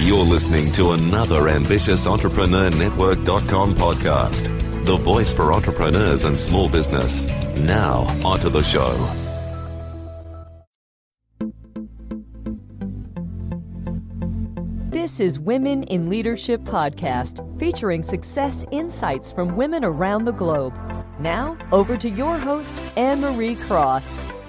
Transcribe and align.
You're 0.00 0.24
listening 0.24 0.72
to 0.72 0.92
another 0.92 1.50
ambitious 1.50 2.06
Entrepreneur 2.06 2.70
Network.com 2.70 3.74
podcast. 3.74 4.44
The 4.86 4.96
voice 4.96 5.34
for 5.34 5.52
entrepreneurs 5.52 6.24
and 6.24 6.40
small 6.40 6.70
business. 6.70 7.26
Now, 7.58 8.06
onto 8.24 8.48
the 8.48 8.62
show. 8.62 8.96
This 14.88 15.20
is 15.20 15.38
Women 15.38 15.82
in 15.82 16.08
Leadership 16.08 16.62
Podcast, 16.62 17.46
featuring 17.58 18.02
success 18.02 18.64
insights 18.70 19.30
from 19.30 19.54
women 19.54 19.84
around 19.84 20.24
the 20.24 20.32
globe. 20.32 20.72
Now, 21.20 21.58
over 21.72 21.98
to 21.98 22.08
your 22.08 22.38
host, 22.38 22.74
Annemarie 22.96 23.60
Cross. 23.66 24.39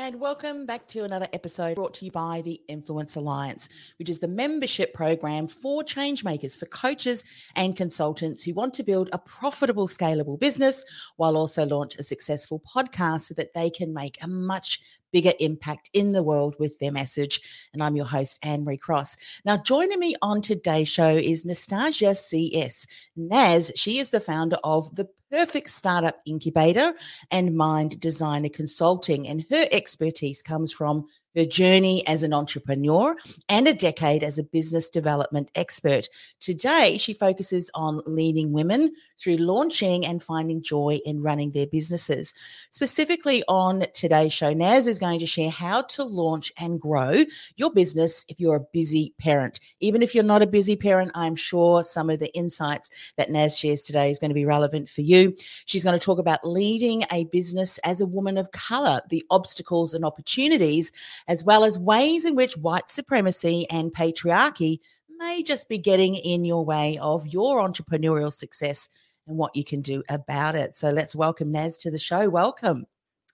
And 0.00 0.20
welcome 0.20 0.64
back 0.64 0.86
to 0.88 1.02
another 1.02 1.26
episode 1.32 1.74
brought 1.74 1.92
to 1.94 2.04
you 2.04 2.12
by 2.12 2.40
the 2.44 2.60
Influence 2.68 3.16
Alliance, 3.16 3.68
which 3.98 4.08
is 4.08 4.20
the 4.20 4.28
membership 4.28 4.94
program 4.94 5.48
for 5.48 5.82
changemakers, 5.82 6.56
for 6.56 6.66
coaches 6.66 7.24
and 7.56 7.74
consultants 7.74 8.44
who 8.44 8.54
want 8.54 8.74
to 8.74 8.84
build 8.84 9.10
a 9.12 9.18
profitable, 9.18 9.88
scalable 9.88 10.38
business 10.38 10.84
while 11.16 11.36
also 11.36 11.66
launch 11.66 11.96
a 11.96 12.04
successful 12.04 12.62
podcast 12.72 13.22
so 13.22 13.34
that 13.34 13.54
they 13.54 13.70
can 13.70 13.92
make 13.92 14.22
a 14.22 14.28
much 14.28 14.78
bigger 15.12 15.32
impact 15.40 15.90
in 15.92 16.12
the 16.12 16.22
world 16.22 16.56
with 16.58 16.78
their 16.78 16.92
message. 16.92 17.40
And 17.72 17.82
I'm 17.82 17.96
your 17.96 18.06
host, 18.06 18.42
Annemarie 18.42 18.80
Cross. 18.80 19.16
Now, 19.44 19.56
joining 19.56 19.98
me 19.98 20.14
on 20.22 20.40
today's 20.40 20.88
show 20.88 21.08
is 21.08 21.44
Nastasia 21.44 22.14
CS. 22.14 22.86
Naz, 23.16 23.72
she 23.74 23.98
is 23.98 24.10
the 24.10 24.20
founder 24.20 24.58
of 24.64 24.94
the 24.94 25.08
Perfect 25.30 25.68
Startup 25.68 26.18
Incubator 26.26 26.94
and 27.30 27.54
Mind 27.54 28.00
Designer 28.00 28.48
Consulting. 28.48 29.28
And 29.28 29.44
her 29.50 29.66
expertise 29.70 30.42
comes 30.42 30.72
from 30.72 31.06
her 31.36 31.44
journey 31.44 32.06
as 32.06 32.22
an 32.22 32.32
entrepreneur 32.32 33.16
and 33.48 33.68
a 33.68 33.74
decade 33.74 34.22
as 34.22 34.38
a 34.38 34.44
business 34.44 34.88
development 34.88 35.50
expert. 35.54 36.08
Today, 36.40 36.98
she 36.98 37.14
focuses 37.14 37.70
on 37.74 38.00
leading 38.06 38.52
women 38.52 38.92
through 39.18 39.36
launching 39.36 40.04
and 40.04 40.22
finding 40.22 40.62
joy 40.62 41.00
in 41.04 41.22
running 41.22 41.52
their 41.52 41.66
businesses. 41.66 42.34
Specifically 42.70 43.42
on 43.48 43.84
today's 43.94 44.32
show, 44.32 44.52
Naz 44.52 44.86
is 44.86 44.98
going 44.98 45.20
to 45.20 45.26
share 45.26 45.50
how 45.50 45.82
to 45.82 46.04
launch 46.04 46.52
and 46.58 46.80
grow 46.80 47.24
your 47.56 47.70
business 47.70 48.24
if 48.28 48.40
you're 48.40 48.56
a 48.56 48.66
busy 48.72 49.14
parent. 49.18 49.60
Even 49.80 50.02
if 50.02 50.14
you're 50.14 50.24
not 50.24 50.42
a 50.42 50.46
busy 50.46 50.76
parent, 50.76 51.12
I'm 51.14 51.36
sure 51.36 51.82
some 51.82 52.10
of 52.10 52.18
the 52.18 52.34
insights 52.34 52.90
that 53.16 53.30
Naz 53.30 53.56
shares 53.56 53.84
today 53.84 54.10
is 54.10 54.18
going 54.18 54.30
to 54.30 54.34
be 54.34 54.44
relevant 54.44 54.88
for 54.88 55.02
you. 55.02 55.34
She's 55.66 55.84
going 55.84 55.98
to 55.98 56.04
talk 56.04 56.18
about 56.18 56.46
leading 56.46 57.04
a 57.12 57.24
business 57.24 57.78
as 57.78 58.00
a 58.00 58.06
woman 58.06 58.38
of 58.38 58.52
color, 58.52 59.00
the 59.08 59.24
obstacles 59.30 59.94
and 59.94 60.04
opportunities 60.04 60.92
as 61.26 61.42
well 61.42 61.64
as 61.64 61.78
ways 61.78 62.24
in 62.24 62.34
which 62.34 62.56
white 62.56 62.88
supremacy 62.88 63.66
and 63.70 63.92
patriarchy 63.92 64.78
may 65.18 65.42
just 65.42 65.68
be 65.68 65.78
getting 65.78 66.14
in 66.14 66.44
your 66.44 66.64
way 66.64 66.98
of 67.00 67.26
your 67.26 67.60
entrepreneurial 67.60 68.32
success 68.32 68.88
and 69.26 69.36
what 69.36 69.54
you 69.54 69.64
can 69.64 69.80
do 69.80 70.02
about 70.08 70.54
it. 70.54 70.74
So 70.74 70.90
let's 70.90 71.14
welcome 71.14 71.50
Naz 71.50 71.76
to 71.78 71.90
the 71.90 71.98
show. 71.98 72.28
Welcome. 72.28 72.86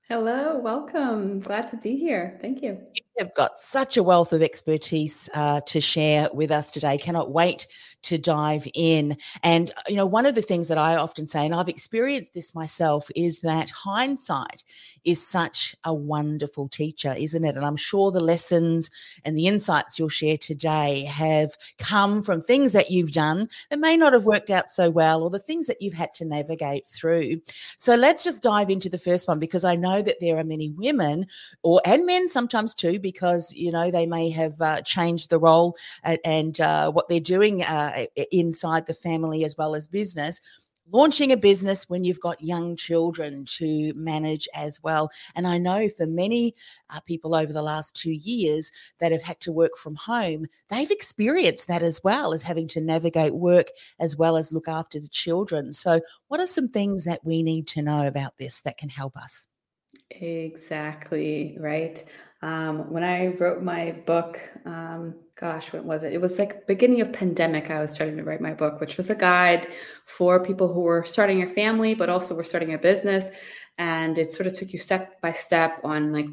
Hello, 0.09 0.59
welcome. 0.59 1.41
Glad 1.41 1.69
to 1.69 1.77
be 1.77 1.97
here. 1.97 2.39
Thank 2.41 2.63
you. 2.63 2.79
Have 3.19 3.35
got 3.35 3.59
such 3.59 3.97
a 3.97 4.03
wealth 4.03 4.33
of 4.33 4.43
expertise 4.43 5.29
uh, 5.35 5.61
to 5.67 5.81
share 5.81 6.29
with 6.35 6.51
us 6.51 6.73
today. 6.73 6.99
Cannot 6.99 7.31
wait 7.31 7.69
to 8.05 8.19
dive 8.19 8.69
in. 8.75 9.17
And, 9.43 9.71
uh, 9.71 9.83
you 9.89 9.97
know, 9.97 10.07
one 10.07 10.27
of 10.27 10.35
the 10.35 10.43
things 10.43 10.69
that 10.69 10.79
I 10.79 10.97
often 10.97 11.27
say, 11.27 11.45
and 11.45 11.55
I've 11.55 11.69
experienced 11.69 12.35
this 12.35 12.55
myself, 12.55 13.11
is 13.17 13.41
that 13.41 13.71
hindsight 13.71 14.63
is 15.05 15.27
such 15.27 15.75
a 15.85 15.93
wonderful 15.93 16.69
teacher, 16.69 17.15
isn't 17.17 17.45
it? 17.45 17.57
And 17.57 17.65
I'm 17.65 17.77
sure 17.77 18.11
the 18.11 18.23
lessons 18.23 18.91
and 19.25 19.37
the 19.37 19.47
insights 19.47 19.99
you'll 19.99 20.09
share 20.09 20.37
today 20.37 21.05
have 21.05 21.57
come 21.79 22.23
from 22.23 22.41
things 22.41 22.73
that 22.73 22.91
you've 22.91 23.13
done 23.13 23.49
that 23.71 23.79
may 23.79 23.97
not 23.97 24.13
have 24.13 24.25
worked 24.25 24.51
out 24.51 24.71
so 24.71 24.91
well 24.91 25.23
or 25.23 25.31
the 25.31 25.39
things 25.39 25.67
that 25.67 25.81
you've 25.81 25.95
had 25.95 26.13
to 26.15 26.25
navigate 26.25 26.87
through. 26.87 27.41
So 27.77 27.95
let's 27.95 28.25
just 28.25 28.43
dive 28.43 28.71
into 28.71 28.89
the 28.89 28.99
first 28.99 29.29
one 29.29 29.39
because 29.39 29.65
I 29.65 29.77
know 29.77 30.03
that 30.03 30.21
there 30.21 30.39
are 30.39 30.45
many 30.45 30.71
women 30.71 31.27
or 31.63 31.81
and 31.85 32.05
men 32.07 32.29
sometimes 32.29 32.75
too, 32.75 32.99
because, 33.05 33.53
you 33.53 33.71
know, 33.71 33.91
they 33.91 34.07
may 34.07 34.31
have 34.31 34.59
uh, 34.61 34.81
changed 34.81 35.29
the 35.29 35.39
role 35.39 35.77
and, 36.03 36.19
and 36.25 36.61
uh, 36.61 36.91
what 36.91 37.07
they're 37.09 37.21
doing 37.21 37.63
uh, 37.63 38.07
inside 38.33 38.87
the 38.87 38.95
family 38.95 39.45
as 39.45 39.55
well 39.59 39.75
as 39.75 39.87
business 39.87 40.41
launching 40.91 41.33
a 41.33 41.37
business 41.37 41.89
when 41.89 42.05
you've 42.05 42.21
got 42.21 42.43
young 42.43 42.77
children 42.77 43.45
to 43.47 43.93
manage 43.95 44.49
as 44.55 44.83
well. 44.83 45.11
And 45.35 45.47
I 45.47 45.59
know 45.59 45.89
for 45.89 46.07
many 46.07 46.55
uh, 46.91 47.01
people 47.01 47.35
over 47.35 47.53
the 47.53 47.63
last 47.63 47.97
two 47.97 48.13
years 48.13 48.71
that 49.01 49.13
have 49.13 49.23
had 49.23 49.41
to 49.41 49.53
work 49.53 49.77
from 49.77 49.95
home, 49.95 50.47
they've 50.69 50.91
experienced 50.91 51.69
that 51.69 51.83
as 51.83 52.03
well 52.05 52.33
as 52.33 52.43
having 52.43 52.69
to 52.69 52.81
navigate 52.81 53.35
work 53.35 53.69
as 53.99 54.17
well 54.17 54.37
as 54.37 54.53
look 54.53 54.69
after 54.69 55.01
the 55.01 55.09
children. 55.09 55.73
So, 55.73 56.01
what 56.29 56.41
are 56.41 56.47
some 56.47 56.69
things 56.69 57.05
that 57.05 57.25
we 57.25 57.43
need 57.43 57.67
to 57.69 57.83
know 57.83 58.07
about 58.07 58.37
this 58.39 58.61
that 58.63 58.77
can 58.77 58.89
help 58.89 59.17
us? 59.17 59.47
Exactly, 60.11 61.57
right. 61.59 62.05
Um, 62.45 62.91
when 62.93 63.03
I 63.03 63.29
wrote 63.29 63.63
my 63.63 63.93
book, 64.05 64.39
um, 64.67 65.15
gosh, 65.35 65.73
when 65.73 65.87
was 65.87 66.03
it? 66.03 66.13
It 66.13 66.21
was 66.21 66.39
like 66.39 66.67
beginning 66.67 67.01
of 67.01 67.11
pandemic. 67.11 67.71
I 67.71 67.81
was 67.81 67.91
starting 67.91 68.19
to 68.19 68.23
write 68.23 68.43
my 68.43 68.53
book, 68.53 68.81
which 68.81 68.99
was 68.99 69.09
a 69.09 69.15
guide 69.15 69.69
for 70.05 70.45
people 70.45 70.71
who 70.71 70.83
were 70.83 71.07
starting 71.07 71.43
a 71.43 71.47
family, 71.47 71.95
but 71.95 72.11
also 72.11 72.35
were 72.35 72.45
starting 72.45 72.75
a 72.75 72.79
business. 72.79 73.31
And 73.79 74.19
it 74.19 74.31
sort 74.31 74.47
of 74.47 74.53
took 74.53 74.75
you 74.75 74.79
step 74.79 75.23
by 75.23 75.33
step 75.33 75.81
on 75.85 76.13
like, 76.13 76.27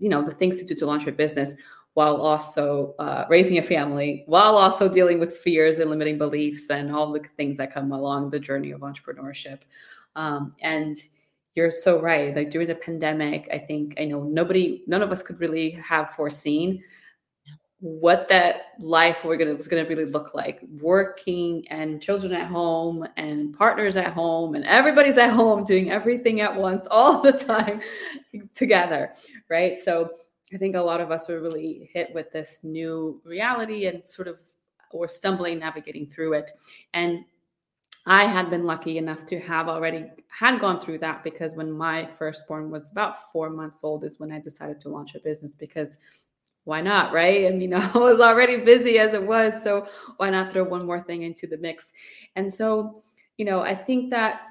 you 0.00 0.08
know, 0.08 0.24
the 0.24 0.32
things 0.32 0.56
to 0.56 0.64
do 0.64 0.74
to 0.74 0.84
launch 0.84 1.04
your 1.06 1.14
business 1.14 1.54
while 1.94 2.16
also 2.16 2.96
uh, 2.98 3.26
raising 3.28 3.58
a 3.58 3.62
family, 3.62 4.24
while 4.26 4.56
also 4.56 4.88
dealing 4.88 5.20
with 5.20 5.36
fears 5.36 5.78
and 5.78 5.88
limiting 5.90 6.18
beliefs 6.18 6.70
and 6.70 6.90
all 6.90 7.12
the 7.12 7.20
things 7.36 7.56
that 7.58 7.72
come 7.72 7.92
along 7.92 8.30
the 8.30 8.40
journey 8.40 8.72
of 8.72 8.80
entrepreneurship. 8.80 9.60
Um, 10.16 10.54
and 10.60 10.96
you're 11.54 11.70
so 11.70 12.00
right. 12.00 12.34
Like 12.34 12.50
during 12.50 12.68
the 12.68 12.74
pandemic, 12.74 13.48
I 13.52 13.58
think 13.58 13.94
I 14.00 14.04
know 14.04 14.22
nobody, 14.22 14.82
none 14.86 15.02
of 15.02 15.10
us 15.10 15.22
could 15.22 15.40
really 15.40 15.72
have 15.72 16.10
foreseen 16.10 16.82
what 17.80 18.28
that 18.28 18.74
life 18.78 19.24
we're 19.24 19.36
gonna 19.36 19.54
was 19.54 19.66
gonna 19.66 19.84
really 19.84 20.04
look 20.04 20.34
like. 20.34 20.60
Working 20.80 21.66
and 21.68 22.00
children 22.00 22.32
at 22.32 22.46
home 22.46 23.06
and 23.16 23.52
partners 23.52 23.96
at 23.96 24.12
home 24.12 24.54
and 24.54 24.64
everybody's 24.64 25.18
at 25.18 25.30
home 25.30 25.64
doing 25.64 25.90
everything 25.90 26.40
at 26.40 26.54
once 26.54 26.86
all 26.90 27.20
the 27.20 27.32
time 27.32 27.80
together, 28.54 29.12
right? 29.50 29.76
So 29.76 30.10
I 30.54 30.58
think 30.58 30.76
a 30.76 30.80
lot 30.80 31.00
of 31.00 31.10
us 31.10 31.28
were 31.28 31.40
really 31.40 31.90
hit 31.92 32.14
with 32.14 32.30
this 32.30 32.60
new 32.62 33.20
reality 33.24 33.86
and 33.86 34.06
sort 34.06 34.28
of 34.28 34.36
or 34.92 35.08
stumbling 35.08 35.58
navigating 35.58 36.06
through 36.06 36.34
it. 36.34 36.52
And 36.94 37.24
I 38.06 38.24
had 38.24 38.50
been 38.50 38.64
lucky 38.64 38.98
enough 38.98 39.24
to 39.26 39.38
have 39.40 39.68
already 39.68 40.06
had 40.28 40.60
gone 40.60 40.80
through 40.80 40.98
that 40.98 41.22
because 41.22 41.54
when 41.54 41.70
my 41.70 42.06
firstborn 42.18 42.70
was 42.70 42.90
about 42.90 43.30
four 43.30 43.48
months 43.48 43.84
old 43.84 44.04
is 44.04 44.18
when 44.18 44.32
I 44.32 44.40
decided 44.40 44.80
to 44.80 44.88
launch 44.88 45.14
a 45.14 45.20
business 45.20 45.54
because 45.54 45.98
why 46.64 46.80
not, 46.80 47.12
right? 47.12 47.52
You 47.54 47.68
know, 47.68 47.90
I 47.94 47.98
was 47.98 48.20
already 48.20 48.58
busy 48.58 48.98
as 48.98 49.14
it 49.14 49.24
was, 49.24 49.62
so 49.62 49.86
why 50.16 50.30
not 50.30 50.52
throw 50.52 50.64
one 50.64 50.86
more 50.86 51.02
thing 51.02 51.22
into 51.22 51.46
the 51.46 51.58
mix? 51.58 51.92
And 52.36 52.52
so, 52.52 53.02
you 53.36 53.44
know, 53.44 53.60
I 53.60 53.74
think 53.74 54.10
that 54.10 54.42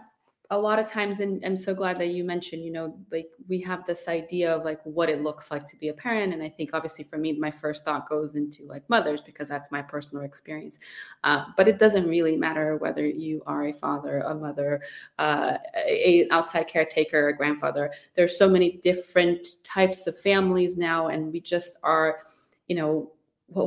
a 0.52 0.58
lot 0.58 0.78
of 0.78 0.86
times 0.86 1.22
and 1.22 1.44
i'm 1.46 1.56
so 1.56 1.74
glad 1.74 1.98
that 1.98 2.10
you 2.10 2.26
mentioned 2.26 2.64
you 2.64 2.72
know 2.72 2.94
like 3.10 3.30
we 3.48 3.60
have 3.60 3.86
this 3.86 4.10
idea 4.10 4.54
of 4.54 4.66
like 4.66 4.82
what 4.84 5.10
it 5.10 5.24
looks 5.24 5.50
like 5.50 5.66
to 5.66 5.78
be 5.78 5.88
a 5.88 5.94
parent. 5.94 6.34
And 6.34 6.44
i 6.44 6.50
think 6.50 6.72
obviously 6.74 7.06
for 7.06 7.18
me 7.18 7.32
my 7.34 7.50
first 7.50 7.86
thought 7.86 8.08
goes 8.08 8.36
into 8.36 8.66
like 8.66 8.88
mothers 8.90 9.22
because 9.22 9.48
that's 9.48 9.72
my 9.72 9.82
personal 9.82 10.24
experience. 10.24 10.80
Uh, 11.24 11.46
but 11.56 11.68
it 11.68 11.80
doesn't 11.80 12.08
really 12.08 12.36
matter 12.36 12.76
whether 12.78 13.06
you 13.06 13.42
are 13.48 13.68
a 13.68 13.74
father 13.74 14.20
a 14.20 14.36
mother 14.36 14.82
uh, 15.20 15.58
a 15.88 16.28
outside 16.32 16.68
caretaker 16.68 17.30
a 17.30 17.36
grandfather. 17.36 17.92
There's 18.16 18.38
so 18.38 18.50
many 18.50 18.80
different 18.84 19.48
types 19.64 20.06
of 20.06 20.20
families 20.20 20.78
now 20.78 21.08
and 21.08 21.32
we 21.32 21.40
just 21.40 21.78
are 21.84 22.20
you 22.68 22.76
know 22.76 23.12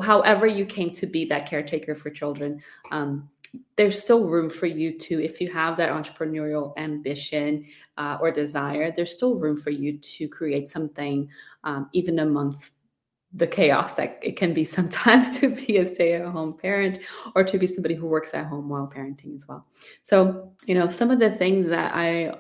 however 0.02 0.46
you 0.46 0.64
came 0.64 0.90
to 0.92 1.06
be 1.06 1.24
that 1.26 1.48
caretaker 1.48 1.94
for 1.94 2.10
children 2.10 2.62
um, 2.90 3.28
there's 3.76 4.00
still 4.00 4.24
room 4.24 4.48
for 4.48 4.66
you 4.66 4.98
to, 4.98 5.22
if 5.22 5.40
you 5.40 5.50
have 5.52 5.76
that 5.76 5.90
entrepreneurial 5.90 6.76
ambition 6.76 7.66
uh, 7.98 8.18
or 8.20 8.30
desire, 8.30 8.92
there's 8.92 9.12
still 9.12 9.36
room 9.36 9.56
for 9.56 9.70
you 9.70 9.98
to 9.98 10.28
create 10.28 10.68
something, 10.68 11.28
um, 11.64 11.88
even 11.92 12.20
amongst 12.20 12.74
the 13.32 13.46
chaos 13.46 13.94
that 13.94 14.18
it 14.22 14.36
can 14.36 14.54
be 14.54 14.64
sometimes 14.78 15.38
to 15.38 15.48
be 15.54 15.78
a 15.78 15.86
stay-at-home 15.86 16.54
parent 16.54 17.00
or 17.34 17.44
to 17.44 17.58
be 17.58 17.66
somebody 17.66 17.94
who 17.94 18.06
works 18.06 18.32
at 18.32 18.46
home 18.46 18.68
while 18.68 18.90
parenting 18.94 19.34
as 19.34 19.46
well. 19.48 19.66
So, 20.02 20.52
you 20.66 20.74
know, 20.74 20.88
some 20.88 21.10
of 21.10 21.18
the 21.18 21.30
things 21.30 21.68
that 21.68 21.92
I 21.94 22.34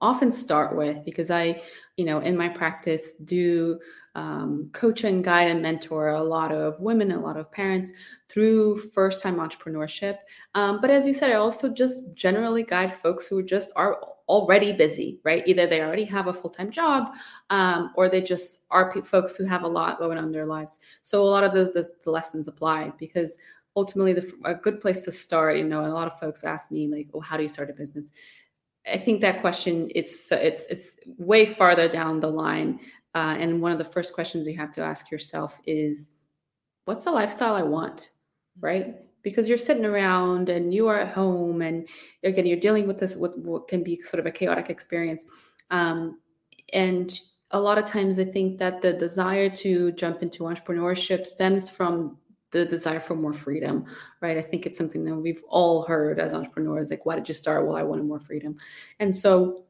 often 0.00 0.30
start 0.30 0.76
with 0.76 1.04
because 1.04 1.30
I, 1.30 1.62
you 1.96 2.04
know, 2.04 2.20
in 2.20 2.36
my 2.36 2.48
practice 2.48 3.14
do 3.14 3.80
um, 4.14 4.70
coach 4.72 5.04
and 5.04 5.24
guide 5.24 5.48
and 5.48 5.60
mentor 5.60 6.10
a 6.10 6.22
lot 6.22 6.52
of 6.52 6.78
women, 6.80 7.12
a 7.12 7.20
lot 7.20 7.36
of 7.36 7.50
parents 7.50 7.92
through 8.28 8.78
first 8.78 9.20
time 9.22 9.36
entrepreneurship. 9.36 10.18
Um, 10.54 10.80
but 10.80 10.90
as 10.90 11.06
you 11.06 11.12
said, 11.12 11.30
I 11.30 11.34
also 11.34 11.72
just 11.72 12.14
generally 12.14 12.62
guide 12.62 12.92
folks 12.92 13.26
who 13.26 13.42
just 13.42 13.72
are 13.76 13.98
already 14.28 14.72
busy, 14.72 15.20
right? 15.24 15.42
Either 15.46 15.66
they 15.66 15.82
already 15.82 16.04
have 16.04 16.28
a 16.28 16.32
full 16.32 16.50
time 16.50 16.70
job 16.70 17.14
um, 17.50 17.92
or 17.96 18.08
they 18.08 18.20
just 18.20 18.60
are 18.70 18.92
p- 18.92 19.00
folks 19.00 19.36
who 19.36 19.44
have 19.44 19.62
a 19.62 19.68
lot 19.68 19.98
going 19.98 20.18
on 20.18 20.24
in 20.24 20.32
their 20.32 20.46
lives. 20.46 20.78
So 21.02 21.22
a 21.22 21.26
lot 21.26 21.44
of 21.44 21.52
those, 21.52 21.72
those 21.72 21.90
the 22.04 22.10
lessons 22.10 22.48
apply 22.48 22.92
because 22.98 23.36
ultimately 23.76 24.12
the, 24.12 24.32
a 24.44 24.54
good 24.54 24.80
place 24.80 25.00
to 25.00 25.12
start, 25.12 25.58
you 25.58 25.64
know, 25.64 25.84
a 25.84 25.88
lot 25.88 26.06
of 26.06 26.18
folks 26.18 26.44
ask 26.44 26.70
me 26.70 26.86
like, 26.86 27.08
well, 27.12 27.20
how 27.20 27.36
do 27.36 27.42
you 27.42 27.48
start 27.48 27.70
a 27.70 27.74
business? 27.74 28.12
I 28.90 28.98
think 28.98 29.20
that 29.22 29.40
question 29.40 29.88
is 29.90 30.28
it's 30.30 30.66
it's 30.66 30.96
way 31.18 31.46
farther 31.46 31.88
down 31.88 32.20
the 32.20 32.30
line, 32.30 32.80
uh, 33.14 33.36
and 33.38 33.60
one 33.60 33.72
of 33.72 33.78
the 33.78 33.84
first 33.84 34.12
questions 34.14 34.46
you 34.46 34.56
have 34.56 34.72
to 34.72 34.82
ask 34.82 35.10
yourself 35.10 35.60
is, 35.66 36.10
"What's 36.84 37.04
the 37.04 37.10
lifestyle 37.10 37.54
I 37.54 37.62
want?" 37.62 38.10
Right? 38.60 38.96
Because 39.22 39.48
you're 39.48 39.58
sitting 39.58 39.86
around 39.86 40.48
and 40.48 40.72
you 40.74 40.88
are 40.88 41.00
at 41.00 41.14
home, 41.14 41.62
and 41.62 41.88
again, 42.22 42.46
you're 42.46 42.58
dealing 42.58 42.86
with 42.86 42.98
this 42.98 43.16
with 43.16 43.36
what 43.36 43.68
can 43.68 43.82
be 43.82 44.00
sort 44.02 44.20
of 44.20 44.26
a 44.26 44.30
chaotic 44.30 44.70
experience, 44.70 45.26
um, 45.70 46.18
and 46.72 47.20
a 47.50 47.60
lot 47.60 47.78
of 47.78 47.84
times 47.84 48.18
I 48.18 48.24
think 48.24 48.58
that 48.58 48.82
the 48.82 48.92
desire 48.92 49.48
to 49.48 49.92
jump 49.92 50.22
into 50.22 50.42
entrepreneurship 50.42 51.24
stems 51.24 51.68
from 51.68 52.18
the 52.54 52.64
desire 52.64 53.00
for 53.00 53.14
more 53.16 53.32
freedom, 53.32 53.84
right? 54.20 54.38
I 54.38 54.42
think 54.42 54.64
it's 54.64 54.78
something 54.78 55.04
that 55.04 55.14
we've 55.14 55.42
all 55.48 55.82
heard 55.82 56.18
as 56.18 56.32
entrepreneurs 56.32 56.90
like, 56.90 57.04
why 57.04 57.16
did 57.16 57.28
you 57.28 57.34
start? 57.34 57.66
Well, 57.66 57.76
I 57.76 57.82
wanted 57.82 58.06
more 58.06 58.20
freedom. 58.20 58.56
And 59.00 59.14
so 59.14 59.63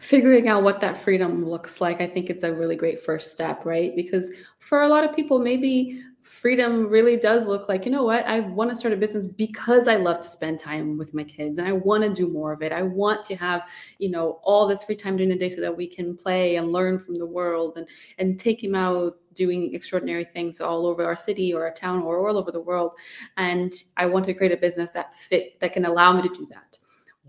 figuring 0.00 0.48
out 0.48 0.62
what 0.62 0.80
that 0.80 0.96
freedom 0.96 1.44
looks 1.44 1.80
like, 1.80 2.00
I 2.00 2.06
think 2.06 2.30
it's 2.30 2.42
a 2.42 2.52
really 2.52 2.76
great 2.76 3.02
first 3.02 3.30
step, 3.30 3.64
right? 3.64 3.94
Because 3.94 4.32
for 4.58 4.82
a 4.82 4.88
lot 4.88 5.04
of 5.04 5.14
people, 5.14 5.38
maybe 5.38 6.02
freedom 6.24 6.88
really 6.88 7.18
does 7.18 7.46
look 7.46 7.68
like, 7.68 7.84
you 7.84 7.92
know 7.92 8.02
what, 8.02 8.24
I 8.26 8.40
want 8.40 8.70
to 8.70 8.76
start 8.76 8.94
a 8.94 8.96
business 8.96 9.26
because 9.26 9.88
I 9.88 9.96
love 9.96 10.22
to 10.22 10.28
spend 10.28 10.58
time 10.58 10.96
with 10.96 11.12
my 11.12 11.22
kids 11.22 11.58
and 11.58 11.68
I 11.68 11.72
want 11.72 12.02
to 12.02 12.12
do 12.12 12.28
more 12.28 12.52
of 12.52 12.62
it. 12.62 12.72
I 12.72 12.82
want 12.82 13.22
to 13.24 13.36
have, 13.36 13.68
you 13.98 14.10
know, 14.10 14.40
all 14.42 14.66
this 14.66 14.84
free 14.84 14.96
time 14.96 15.16
during 15.16 15.28
the 15.28 15.36
day 15.36 15.50
so 15.50 15.60
that 15.60 15.76
we 15.76 15.86
can 15.86 16.16
play 16.16 16.56
and 16.56 16.72
learn 16.72 16.98
from 16.98 17.18
the 17.18 17.26
world 17.26 17.76
and 17.76 17.86
and 18.18 18.40
take 18.40 18.64
him 18.64 18.74
out 18.74 19.18
doing 19.34 19.74
extraordinary 19.74 20.24
things 20.24 20.62
all 20.62 20.86
over 20.86 21.04
our 21.04 21.16
city 21.16 21.52
or 21.52 21.64
our 21.64 21.74
town 21.74 22.02
or 22.02 22.26
all 22.26 22.38
over 22.38 22.50
the 22.50 22.60
world. 22.60 22.92
And 23.36 23.72
I 23.98 24.06
want 24.06 24.24
to 24.24 24.34
create 24.34 24.52
a 24.52 24.56
business 24.56 24.92
that 24.92 25.14
fit 25.14 25.60
that 25.60 25.74
can 25.74 25.84
allow 25.84 26.14
me 26.14 26.26
to 26.26 26.34
do 26.34 26.46
that. 26.46 26.78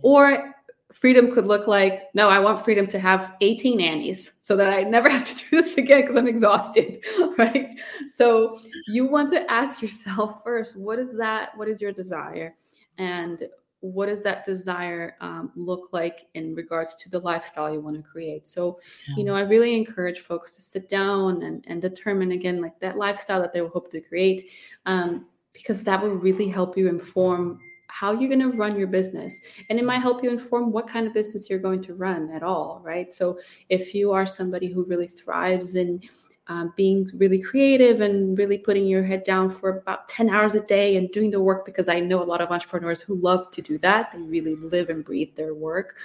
Or 0.01 0.54
freedom 0.95 1.31
could 1.31 1.45
look 1.45 1.67
like 1.67 2.03
no 2.13 2.29
i 2.29 2.39
want 2.39 2.63
freedom 2.63 2.87
to 2.87 2.97
have 2.97 3.35
18 3.41 3.77
nannies 3.77 4.31
so 4.41 4.55
that 4.55 4.69
i 4.69 4.81
never 4.81 5.09
have 5.15 5.23
to 5.23 5.35
do 5.49 5.61
this 5.61 5.77
again 5.77 6.01
because 6.01 6.15
i'm 6.15 6.27
exhausted 6.27 7.03
right? 7.37 7.71
So 8.09 8.59
you 8.87 9.05
want 9.05 9.29
to 9.31 9.49
ask 9.51 9.81
yourself 9.81 10.41
first 10.43 10.75
what 10.75 10.99
is 10.99 11.15
that 11.17 11.55
what 11.57 11.67
is 11.67 11.81
your 11.81 11.91
desire? 11.91 12.55
And 12.97 13.47
what 13.81 14.07
does 14.07 14.23
that 14.23 14.45
desire 14.45 15.15
um, 15.21 15.51
look 15.55 15.89
like 15.91 16.27
in 16.33 16.55
regards 16.55 16.95
to 16.95 17.09
the 17.09 17.19
lifestyle 17.19 17.71
you 17.71 17.81
want 17.81 17.95
to 17.97 18.01
create? 18.01 18.47
So 18.47 18.79
yeah. 19.07 19.15
you 19.17 19.23
know 19.23 19.35
i 19.35 19.41
really 19.41 19.75
encourage 19.75 20.21
folks 20.21 20.51
to 20.51 20.61
sit 20.61 20.87
down 20.87 21.43
and, 21.43 21.63
and 21.67 21.81
determine 21.81 22.31
again 22.31 22.61
like 22.61 22.79
that 22.79 22.97
lifestyle 22.97 23.41
that 23.41 23.53
they 23.53 23.59
hope 23.59 23.91
to 23.91 24.01
create 24.01 24.49
um, 24.85 25.27
because 25.53 25.83
that 25.83 26.01
will 26.01 26.15
really 26.15 26.47
help 26.47 26.77
you 26.77 26.87
inform 26.87 27.59
how 27.87 28.11
you're 28.11 28.29
going 28.29 28.51
to 28.51 28.57
run 28.57 28.77
your 28.77 28.87
business. 28.87 29.41
And 29.69 29.79
it 29.79 29.85
might 29.85 29.99
help 30.01 30.23
you 30.23 30.29
inform 30.29 30.71
what 30.71 30.87
kind 30.87 31.07
of 31.07 31.13
business 31.13 31.49
you're 31.49 31.59
going 31.59 31.81
to 31.83 31.93
run 31.93 32.29
at 32.31 32.43
all 32.43 32.81
right? 32.83 33.11
So 33.11 33.39
if 33.69 33.93
you 33.93 34.11
are 34.11 34.25
somebody 34.25 34.67
who 34.67 34.83
really 34.83 35.07
thrives 35.07 35.75
in 35.75 36.01
um, 36.47 36.73
being 36.75 37.09
really 37.15 37.41
creative 37.41 38.01
and 38.01 38.37
really 38.37 38.59
putting 38.59 38.85
your 38.85 39.03
head 39.03 39.23
down 39.23 39.49
for 39.49 39.79
about 39.79 40.07
10 40.07 40.29
hours 40.29 40.53
a 40.53 40.61
day 40.61 40.95
and 40.95 41.09
doing 41.09 41.31
the 41.31 41.41
work 41.41 41.65
because 41.65 41.89
i 41.89 41.99
know 41.99 42.21
a 42.21 42.23
lot 42.23 42.39
of 42.39 42.51
entrepreneurs 42.51 43.01
who 43.01 43.15
love 43.15 43.49
to 43.49 43.63
do 43.63 43.79
that. 43.79 44.11
They 44.11 44.19
really 44.19 44.53
live 44.53 44.91
and 44.91 45.03
breathe 45.03 45.35
their 45.35 45.55
work. 45.55 45.95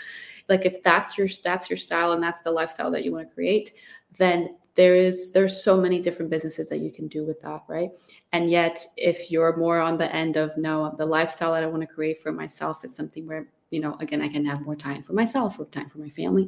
Like 0.48 0.64
if 0.64 0.82
that's 0.82 1.18
your 1.18 1.28
that's 1.44 1.68
your 1.68 1.76
style 1.76 2.12
and 2.12 2.22
that's 2.22 2.40
the 2.40 2.50
lifestyle 2.50 2.90
that 2.90 3.04
you 3.04 3.12
want 3.12 3.28
to 3.28 3.34
create 3.34 3.74
then 4.18 4.56
there 4.80 4.94
is 4.94 5.30
there's 5.32 5.62
so 5.62 5.76
many 5.76 5.98
different 6.00 6.30
businesses 6.30 6.68
that 6.70 6.80
you 6.84 6.90
can 6.90 7.06
do 7.06 7.24
with 7.28 7.40
that 7.42 7.62
right? 7.68 7.90
And 8.32 8.50
yet 8.50 8.86
if 8.96 9.30
you're 9.30 9.56
more 9.56 9.78
on 9.88 9.98
the 9.98 10.10
end 10.22 10.36
of 10.36 10.56
no 10.56 10.94
the 10.96 11.06
lifestyle 11.06 11.52
that 11.52 11.62
i 11.62 11.66
want 11.66 11.82
to 11.82 11.94
create 11.96 12.22
for 12.22 12.32
myself 12.32 12.84
is 12.86 12.94
something 12.94 13.26
where 13.26 13.46
you 13.70 13.80
know 13.80 13.96
again 14.00 14.22
i 14.22 14.28
can 14.28 14.44
have 14.44 14.62
more 14.62 14.76
time 14.76 15.02
for 15.02 15.12
myself 15.12 15.58
or 15.58 15.66
time 15.66 15.88
for 15.88 15.98
my 15.98 16.08
family 16.08 16.46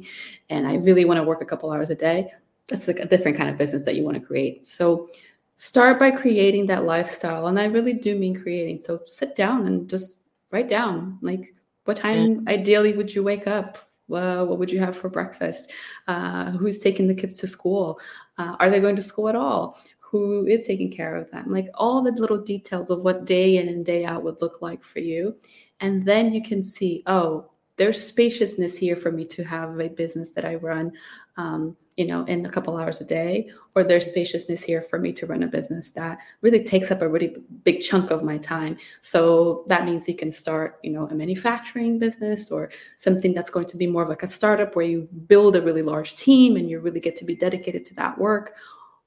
and 0.49 0.67
i 0.67 0.75
really 0.87 1.05
want 1.05 1.19
to 1.19 1.23
work 1.23 1.41
a 1.41 1.45
couple 1.45 1.71
hours 1.71 1.91
a 1.91 1.95
day 1.95 2.19
that's 2.67 2.87
like 2.87 2.99
a 2.99 3.05
different 3.05 3.37
kind 3.37 3.49
of 3.49 3.57
business 3.57 3.83
that 3.83 3.95
you 3.95 4.03
want 4.03 4.15
to 4.15 4.25
create. 4.25 4.65
So 4.65 5.09
start 5.55 5.99
by 5.99 6.09
creating 6.09 6.65
that 6.65 6.83
lifestyle 6.83 7.45
and 7.47 7.59
i 7.59 7.65
really 7.65 7.93
do 7.93 8.17
mean 8.17 8.35
creating 8.41 8.79
so 8.79 8.99
sit 9.05 9.35
down 9.35 9.67
and 9.67 9.87
just 9.87 10.17
write 10.49 10.67
down 10.67 11.17
like 11.21 11.53
what 11.85 11.95
time 11.95 12.43
ideally 12.47 12.93
would 12.93 13.13
you 13.13 13.21
wake 13.21 13.45
up 13.45 13.77
well, 14.07 14.45
what 14.45 14.59
would 14.59 14.71
you 14.71 14.79
have 14.79 14.95
for 14.95 15.09
breakfast? 15.09 15.71
Uh, 16.07 16.51
who's 16.51 16.79
taking 16.79 17.07
the 17.07 17.13
kids 17.13 17.35
to 17.35 17.47
school? 17.47 17.99
Uh, 18.37 18.55
are 18.59 18.69
they 18.69 18.79
going 18.79 18.95
to 18.95 19.01
school 19.01 19.29
at 19.29 19.35
all? 19.35 19.79
Who 19.99 20.45
is 20.45 20.67
taking 20.67 20.91
care 20.91 21.15
of 21.15 21.29
them? 21.31 21.49
Like 21.49 21.69
all 21.75 22.03
the 22.03 22.11
little 22.11 22.37
details 22.37 22.89
of 22.89 23.03
what 23.03 23.25
day 23.25 23.57
in 23.57 23.67
and 23.67 23.85
day 23.85 24.05
out 24.05 24.23
would 24.23 24.41
look 24.41 24.61
like 24.61 24.83
for 24.83 24.99
you. 24.99 25.35
And 25.79 26.05
then 26.05 26.33
you 26.33 26.43
can 26.43 26.61
see, 26.61 27.03
oh, 27.07 27.49
there's 27.77 28.01
spaciousness 28.01 28.77
here 28.77 28.95
for 28.95 29.11
me 29.11 29.25
to 29.25 29.43
have 29.43 29.79
a 29.79 29.89
business 29.89 30.29
that 30.31 30.45
I 30.45 30.55
run, 30.55 30.91
um, 31.37 31.75
you 31.97 32.07
know, 32.07 32.23
in 32.25 32.45
a 32.45 32.49
couple 32.49 32.75
hours 32.75 33.01
a 33.01 33.05
day, 33.05 33.49
or 33.75 33.83
there's 33.83 34.07
spaciousness 34.07 34.63
here 34.63 34.81
for 34.81 34.97
me 34.97 35.13
to 35.13 35.25
run 35.25 35.43
a 35.43 35.47
business 35.47 35.91
that 35.91 36.17
really 36.41 36.63
takes 36.63 36.89
up 36.89 37.01
a 37.01 37.07
really 37.07 37.35
big 37.63 37.81
chunk 37.81 38.09
of 38.09 38.23
my 38.23 38.37
time. 38.37 38.77
So 39.01 39.63
that 39.67 39.85
means 39.85 40.07
you 40.07 40.15
can 40.15 40.31
start, 40.31 40.79
you 40.81 40.91
know, 40.91 41.05
a 41.07 41.13
manufacturing 41.13 41.99
business 41.99 42.51
or 42.51 42.71
something 42.95 43.33
that's 43.33 43.51
going 43.51 43.67
to 43.67 43.77
be 43.77 43.87
more 43.87 44.03
of 44.03 44.09
like 44.09 44.23
a 44.23 44.27
startup 44.27 44.75
where 44.75 44.85
you 44.85 45.07
build 45.27 45.55
a 45.55 45.61
really 45.61 45.83
large 45.83 46.15
team 46.15 46.55
and 46.55 46.69
you 46.69 46.79
really 46.79 46.99
get 46.99 47.15
to 47.17 47.25
be 47.25 47.35
dedicated 47.35 47.85
to 47.85 47.93
that 47.95 48.17
work. 48.17 48.55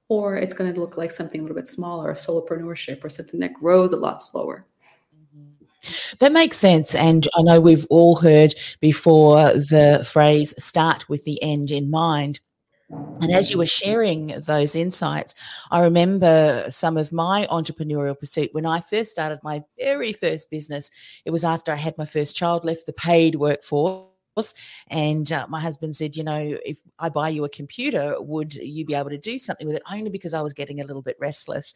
Or 0.09 0.37
it's 0.37 0.55
going 0.55 0.73
to 0.73 0.81
look 0.81 0.97
like 0.97 1.11
something 1.11 1.41
a 1.41 1.43
little 1.43 1.57
bit 1.57 1.67
smaller, 1.67 2.13
a 2.13 2.15
solopreneurship, 2.15 3.03
or 3.03 3.09
something 3.09 3.41
that 3.41 3.53
grows 3.53 3.93
a 3.93 3.97
lot 3.97 4.23
slower. 4.23 4.65
Mm-hmm. 5.37 6.17
That 6.21 6.31
makes 6.31 6.57
sense. 6.57 6.95
And 6.95 7.27
I 7.37 7.43
know 7.43 7.61
we've 7.61 7.87
all 7.91 8.15
heard 8.15 8.55
before 8.81 9.37
the 9.55 10.07
phrase 10.09 10.55
start 10.63 11.09
with 11.09 11.25
the 11.25 11.43
end 11.43 11.73
in 11.73 11.91
mind. 11.91 12.39
And 12.91 13.33
as 13.33 13.51
you 13.51 13.59
were 13.59 13.67
sharing 13.67 14.29
those 14.47 14.77
insights, 14.77 15.35
I 15.71 15.83
remember 15.83 16.67
some 16.69 16.97
of 16.97 17.13
my 17.13 17.47
entrepreneurial 17.51 18.19
pursuit 18.19 18.51
when 18.53 18.67
I 18.67 18.81
first 18.81 19.11
started 19.11 19.41
my 19.43 19.65
very 19.79 20.13
first 20.13 20.51
business. 20.51 20.91
It 21.25 21.31
was 21.31 21.45
after 21.45 21.73
I 21.73 21.77
had 21.77 21.99
my 21.99 22.05
first 22.05 22.37
child, 22.37 22.65
left 22.65 22.87
the 22.87 22.93
paid 22.93 23.37
workforce. 23.37 24.07
And 24.89 25.33
uh, 25.33 25.47
my 25.49 25.61
husband 25.61 25.97
said, 25.97 26.15
You 26.15 26.25
know, 26.25 26.59
if 26.65 26.79
I 26.99 27.09
buy 27.09 27.31
you 27.31 27.45
a 27.45 27.49
computer, 27.49 28.21
would 28.21 28.55
you 28.55 28.85
be 28.85 28.95
able 28.95 29.11
to 29.11 29.19
do 29.19 29.39
something 29.39 29.67
with 29.67 29.77
it? 29.77 29.83
Only 29.91 30.11
because 30.11 30.35
I 30.35 30.43
was 30.43 30.53
getting 30.53 30.81
a 30.81 30.85
little 30.85 31.03
bit 31.03 31.17
restless. 31.19 31.73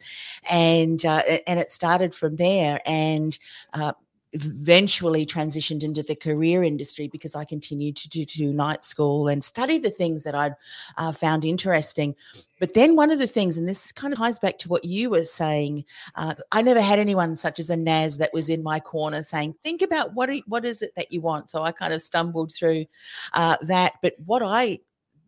And, 0.47 1.03
uh, 1.03 1.23
and 1.47 1.59
it 1.59 1.71
started 1.71 2.13
from 2.13 2.35
there. 2.35 2.79
And, 2.85 3.37
uh, 3.73 3.93
eventually 4.33 5.25
transitioned 5.25 5.83
into 5.83 6.03
the 6.03 6.15
career 6.15 6.63
industry 6.63 7.07
because 7.07 7.35
I 7.35 7.43
continued 7.43 7.97
to 7.97 8.09
do, 8.09 8.25
to 8.25 8.53
night 8.53 8.83
school 8.83 9.27
and 9.27 9.43
study 9.43 9.77
the 9.77 9.89
things 9.89 10.23
that 10.23 10.35
I'd 10.35 10.55
uh, 10.97 11.11
found 11.11 11.43
interesting. 11.43 12.15
But 12.59 12.73
then 12.73 12.95
one 12.95 13.11
of 13.11 13.19
the 13.19 13.27
things, 13.27 13.57
and 13.57 13.67
this 13.67 13.91
kind 13.91 14.13
of 14.13 14.19
ties 14.19 14.39
back 14.39 14.57
to 14.59 14.69
what 14.69 14.85
you 14.85 15.09
were 15.09 15.23
saying, 15.23 15.85
uh, 16.15 16.35
I 16.51 16.61
never 16.61 16.81
had 16.81 16.99
anyone 16.99 17.35
such 17.35 17.59
as 17.59 17.69
a 17.69 17.75
Naz 17.75 18.17
that 18.19 18.33
was 18.33 18.49
in 18.49 18.63
my 18.63 18.79
corner 18.79 19.23
saying, 19.23 19.55
"Think 19.63 19.81
about 19.81 20.13
what 20.13 20.29
what 20.47 20.65
is 20.65 20.81
it 20.81 20.95
that 20.95 21.11
you 21.11 21.21
want." 21.21 21.49
So 21.49 21.63
I 21.63 21.71
kind 21.71 21.93
of 21.93 22.01
stumbled 22.01 22.53
through 22.53 22.85
uh, 23.33 23.57
that. 23.63 23.93
But 24.01 24.13
what 24.25 24.43
I 24.43 24.79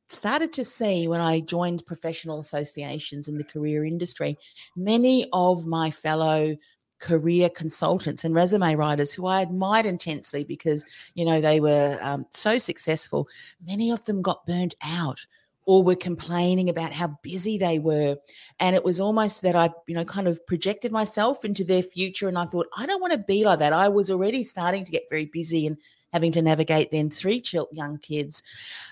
started 0.09 0.53
to 0.53 0.63
see 0.63 1.07
when 1.07 1.21
I 1.21 1.39
joined 1.39 1.85
professional 1.85 2.39
associations 2.39 3.27
in 3.27 3.37
the 3.37 3.43
career 3.43 3.83
industry, 3.83 4.37
many 4.75 5.27
of 5.33 5.65
my 5.65 5.89
fellow 5.89 6.55
career 7.03 7.49
consultants 7.49 8.23
and 8.23 8.33
resume 8.33 8.75
writers 8.75 9.13
who 9.13 9.25
I 9.25 9.41
admired 9.41 9.85
intensely 9.85 10.45
because, 10.45 10.85
you 11.15 11.25
know, 11.25 11.41
they 11.41 11.59
were 11.59 11.99
um, 12.01 12.25
so 12.29 12.57
successful. 12.57 13.27
Many 13.65 13.91
of 13.91 14.05
them 14.05 14.21
got 14.21 14.45
burnt 14.47 14.73
out 14.81 15.19
or 15.65 15.83
were 15.83 15.95
complaining 15.95 16.69
about 16.69 16.93
how 16.93 17.17
busy 17.21 17.57
they 17.57 17.77
were. 17.77 18.15
And 18.59 18.75
it 18.75 18.85
was 18.85 18.99
almost 18.99 19.41
that 19.41 19.55
I, 19.55 19.69
you 19.87 19.95
know, 19.95 20.05
kind 20.05 20.27
of 20.27 20.45
projected 20.45 20.91
myself 20.91 21.43
into 21.43 21.63
their 21.63 21.83
future. 21.83 22.27
And 22.29 22.37
I 22.37 22.45
thought, 22.45 22.67
I 22.77 22.85
don't 22.85 23.01
want 23.01 23.13
to 23.13 23.19
be 23.19 23.43
like 23.43 23.59
that. 23.59 23.73
I 23.73 23.89
was 23.89 24.09
already 24.09 24.43
starting 24.43 24.85
to 24.85 24.91
get 24.91 25.09
very 25.09 25.25
busy 25.25 25.67
and 25.67 25.77
having 26.13 26.31
to 26.31 26.41
navigate 26.41 26.91
then 26.91 27.09
three 27.09 27.43
young 27.71 27.97
kids. 27.97 28.43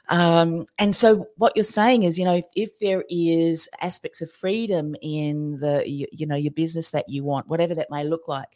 Um, 0.10 0.66
and 0.80 0.96
so 0.96 1.28
what 1.38 1.54
you're 1.56 1.64
saying 1.64 2.04
is, 2.04 2.18
you 2.20 2.26
know, 2.26 2.36
if, 2.36 2.46
if 2.56 2.80
there 2.80 3.06
is 3.10 3.70
aspects 3.80 4.22
of 4.22 4.32
freedom 4.32 4.96
in 5.02 5.60
the, 5.60 5.88
you, 5.88 6.08
you 6.12 6.26
know, 6.26 6.36
your 6.36 6.52
business 6.52 6.90
that 6.92 7.08
you 7.08 7.24
want, 7.24 7.48
whatever 7.48 7.76
that 7.76 7.92
may 7.92 8.04
look 8.04 8.28
like, 8.28 8.48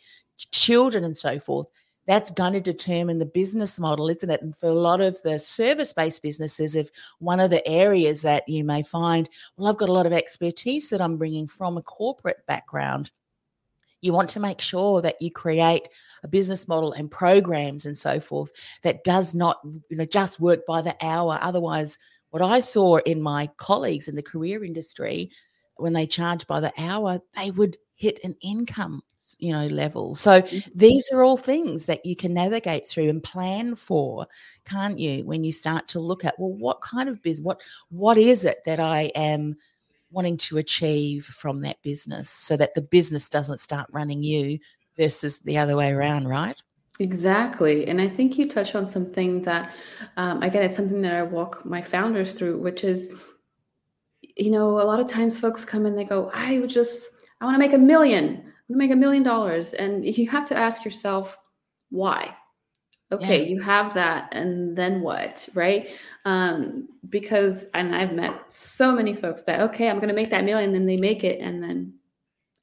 children 0.52 1.04
and 1.06 1.16
so 1.16 1.40
forth, 1.40 1.68
that's 2.08 2.32
going 2.32 2.54
to 2.54 2.62
determine 2.62 3.18
the 3.18 3.26
business 3.26 3.80
model, 3.80 4.10
isn't 4.10 4.30
it? 4.30 4.42
And 4.42 4.56
for 4.56 4.70
a 4.70 4.74
lot 4.74 5.02
of 5.02 5.22
the 5.24 5.40
service 5.40 5.94
based 5.94 6.22
businesses, 6.22 6.76
if 6.76 6.90
one 7.20 7.40
of 7.40 7.50
the 7.50 7.68
areas 7.68 8.22
that 8.22 8.48
you 8.48 8.64
may 8.64 8.84
find, 8.84 9.30
well, 9.58 9.70
I've 9.70 9.78
got 9.78 9.90
a 9.90 9.94
lot 9.94 10.06
of 10.06 10.14
expertise 10.14 10.90
that 10.90 11.02
I'm 11.02 11.18
bringing 11.18 11.48
from 11.48 11.78
a 11.78 11.82
corporate 11.82 12.46
background. 12.48 13.12
You 14.06 14.14
want 14.14 14.30
to 14.32 14.40
make 14.40 14.62
sure 14.62 15.02
that 15.02 15.22
you 15.22 15.32
create 15.32 15.90
a 16.24 16.28
business 16.28 16.68
model 16.68 16.94
and 16.94 17.10
programs 17.10 17.86
and 17.86 17.98
so 17.98 18.20
forth 18.20 18.52
that 18.84 19.04
does 19.04 19.34
not, 19.34 19.60
you 19.90 19.98
know, 19.98 20.06
just 20.06 20.40
work 20.40 20.66
by 20.66 20.82
the 20.82 20.96
hour. 21.02 21.40
Otherwise, 21.42 21.98
what 22.30 22.42
I 22.42 22.60
saw 22.60 22.98
in 22.98 23.22
my 23.22 23.50
colleagues 23.58 24.08
in 24.08 24.16
the 24.16 24.22
career 24.22 24.64
industry, 24.64 25.32
when 25.78 25.94
they 25.94 26.06
charge 26.06 26.46
by 26.48 26.60
the 26.60 26.74
hour, 26.78 27.20
they 27.36 27.52
would 27.52 27.78
hit 27.96 28.20
an 28.24 28.36
income 28.42 29.02
you 29.40 29.52
know 29.52 29.66
level 29.68 30.14
so 30.14 30.42
mm-hmm. 30.42 30.70
these 30.76 31.10
are 31.12 31.24
all 31.24 31.38
things 31.38 31.86
that 31.86 32.06
you 32.06 32.16
can 32.16 32.34
navigate 32.34 32.86
through 32.86 33.10
and 33.10 33.24
plan 33.24 33.76
for 33.76 34.28
can't 34.66 35.00
you 35.00 35.26
when 35.26 35.44
you 35.44 35.52
start 35.52 35.88
to 35.88 36.00
look 36.00 36.24
at 36.24 36.38
well 36.38 36.54
what 36.54 36.80
kind 36.82 37.10
of 37.10 37.22
business 37.24 37.44
what 37.44 37.62
what 37.90 38.18
is 38.18 38.46
it 38.46 38.60
that 38.66 38.80
i 38.80 39.12
am 39.16 39.56
wanting 40.12 40.38
to 40.38 40.58
achieve 40.58 41.26
from 41.26 41.62
that 41.62 41.82
business 41.82 42.30
so 42.30 42.56
that 42.58 42.74
the 42.74 42.82
business 42.82 43.30
doesn't 43.30 43.60
start 43.60 43.88
running 43.92 44.24
you 44.24 44.60
versus 44.98 45.40
the 45.40 45.58
other 45.58 45.76
way 45.76 45.92
around 45.92 46.28
right 46.28 46.62
Exactly. 47.00 47.88
And 47.88 48.00
I 48.00 48.08
think 48.08 48.38
you 48.38 48.48
touch 48.48 48.74
on 48.74 48.88
something 48.88 49.42
that, 49.42 49.74
um, 50.16 50.42
again, 50.42 50.64
it's 50.64 50.78
something 50.78 51.02
that 51.02 51.14
I 51.14 51.24
walk 51.24 51.66
my 51.66 51.82
founders 51.82 52.32
through, 52.32 52.60
which 52.60 52.86
is, 52.86 53.12
you 54.22 54.50
know, 54.50 54.80
a 54.80 54.86
lot 54.86 55.02
of 55.02 55.08
times 55.08 55.38
folks 55.38 55.66
come 55.66 55.86
and 55.86 55.98
they 55.98 56.06
go, 56.06 56.32
I 56.34 56.60
would 56.60 56.70
just, 56.70 57.10
I 57.42 57.46
want 57.46 57.56
to 57.56 57.60
make 57.60 57.74
a 57.74 57.78
million 57.78 58.46
I 58.68 58.74
want 58.74 58.82
to 58.82 58.88
make 58.88 58.92
a 58.92 59.00
million 59.00 59.22
dollars. 59.22 59.74
And 59.74 60.04
you 60.04 60.28
have 60.30 60.46
to 60.48 60.58
ask 60.58 60.84
yourself, 60.84 61.38
why? 61.90 62.36
Okay, 63.12 63.44
yeah. 63.44 63.50
you 63.50 63.62
have 63.62 63.94
that, 63.94 64.30
and 64.32 64.76
then 64.76 65.02
what, 65.02 65.48
right? 65.54 65.90
Um, 66.26 66.90
because 67.10 67.66
and 67.74 67.96
I've 67.96 68.14
met 68.14 68.52
so 68.52 68.94
many 68.94 69.14
folks 69.14 69.44
that 69.44 69.62
okay, 69.62 69.90
I'm 69.90 70.00
gonna 70.00 70.14
make 70.14 70.32
that 70.32 70.44
million, 70.44 70.74
then 70.74 70.86
they 70.86 70.98
make 70.98 71.24
it, 71.24 71.40
and 71.40 71.62
then 71.62 71.94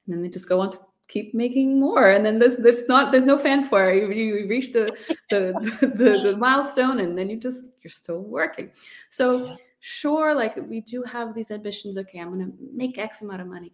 and 0.05 0.15
then 0.15 0.21
they 0.21 0.29
just 0.29 0.49
go 0.49 0.59
on 0.59 0.71
to 0.71 0.79
keep 1.07 1.33
making 1.33 1.79
more 1.79 2.11
and 2.11 2.25
then 2.25 2.39
this 2.39 2.55
that's 2.57 2.87
not 2.87 3.11
there's 3.11 3.25
no 3.25 3.37
fanfare 3.37 3.93
you, 3.93 4.11
you 4.11 4.47
reach 4.47 4.71
the 4.71 4.85
the, 5.29 5.53
the 5.95 6.31
the 6.31 6.37
milestone 6.37 7.01
and 7.01 7.17
then 7.17 7.29
you 7.29 7.37
just 7.37 7.69
you're 7.83 7.91
still 7.91 8.21
working 8.21 8.71
so 9.09 9.55
sure 9.79 10.33
like 10.33 10.55
we 10.69 10.79
do 10.79 11.03
have 11.03 11.35
these 11.35 11.51
ambitions 11.51 11.97
okay 11.97 12.19
i'm 12.19 12.33
going 12.33 12.39
to 12.39 12.53
make 12.73 12.97
x 12.97 13.21
amount 13.21 13.41
of 13.41 13.47
money 13.47 13.71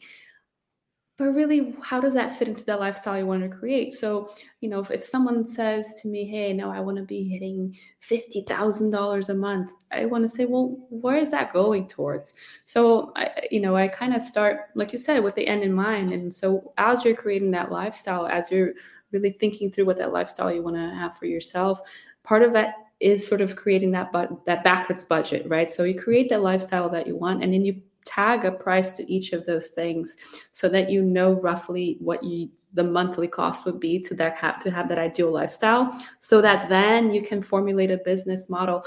but 1.20 1.36
really 1.36 1.76
how 1.84 2.00
does 2.00 2.14
that 2.14 2.40
fit 2.40 2.48
into 2.48 2.64
the 2.64 2.78
lifestyle 2.78 3.18
you 3.18 3.26
want 3.26 3.44
to 3.44 3.56
create? 3.56 3.92
So 3.92 4.32
you 4.62 4.70
know 4.70 4.80
if, 4.80 4.90
if 4.90 5.04
someone 5.04 5.46
says 5.46 6.00
to 6.02 6.08
me 6.08 6.26
hey 6.26 6.52
no 6.54 6.70
i 6.72 6.80
want 6.80 6.98
to 6.98 7.04
be 7.04 7.24
hitting 7.24 7.78
$50000 8.02 9.30
a 9.30 9.34
month 9.34 9.72
i 9.92 10.06
want 10.06 10.24
to 10.24 10.30
say 10.30 10.44
well 10.46 10.78
where 10.90 11.18
is 11.18 11.32
that 11.32 11.54
going 11.54 11.88
towards? 11.88 12.34
So 12.66 13.12
I, 13.16 13.30
you 13.52 13.60
know 13.60 13.76
i 13.76 13.88
kind 13.88 14.16
of 14.16 14.24
start 14.24 14.70
like 14.76 14.94
you 14.94 14.98
said 14.98 15.24
with 15.24 15.36
the 15.36 15.46
end 15.46 15.62
in 15.64 15.74
mind. 15.74 16.12
And 16.14 16.34
so 16.34 16.74
as 16.78 17.04
you're 17.04 17.16
creating 17.16 17.52
that 17.52 17.72
lifestyle 17.72 18.26
as 18.26 18.50
you're 18.50 18.72
really 19.12 19.32
thinking 19.32 19.72
through 19.72 19.86
what 19.86 19.98
that 19.98 20.14
lifestyle 20.14 20.54
you 20.54 20.64
want 20.64 20.78
to 20.78 20.96
have 20.96 21.18
for 21.18 21.26
yourself 21.26 21.82
part 22.24 22.44
of 22.44 22.54
that 22.54 22.76
is 23.00 23.26
sort 23.26 23.42
of 23.42 23.56
creating 23.56 23.92
that 23.92 24.12
but 24.12 24.46
that 24.46 24.64
backwards 24.64 25.04
budget 25.04 25.48
right? 25.50 25.70
So 25.70 25.84
you 25.84 26.00
create 26.00 26.30
that 26.30 26.42
lifestyle 26.42 26.90
that 26.90 27.08
you 27.08 27.18
want 27.18 27.44
and 27.44 27.54
then 27.54 27.66
you 27.66 27.82
tag 28.06 28.46
a 28.46 28.52
price 28.52 28.92
to 28.92 29.12
each 29.12 29.34
of 29.34 29.46
those 29.46 29.70
things 29.70 30.16
so 30.52 30.70
that 30.70 30.90
you 30.90 31.04
know 31.04 31.34
roughly 31.34 31.98
what 32.00 32.24
you 32.24 32.50
the 32.74 32.84
monthly 32.84 33.28
cost 33.28 33.66
would 33.66 33.80
be 33.80 34.00
to 34.00 34.14
that 34.14 34.36
have 34.36 34.62
to 34.62 34.70
have 34.70 34.88
that 34.88 35.00
ideal 35.00 35.32
lifestyle 35.32 35.92
so 36.20 36.40
that 36.40 36.70
then 36.70 37.12
you 37.12 37.22
can 37.22 37.42
formulate 37.42 37.90
a 37.90 37.98
business 37.98 38.48
model 38.48 38.86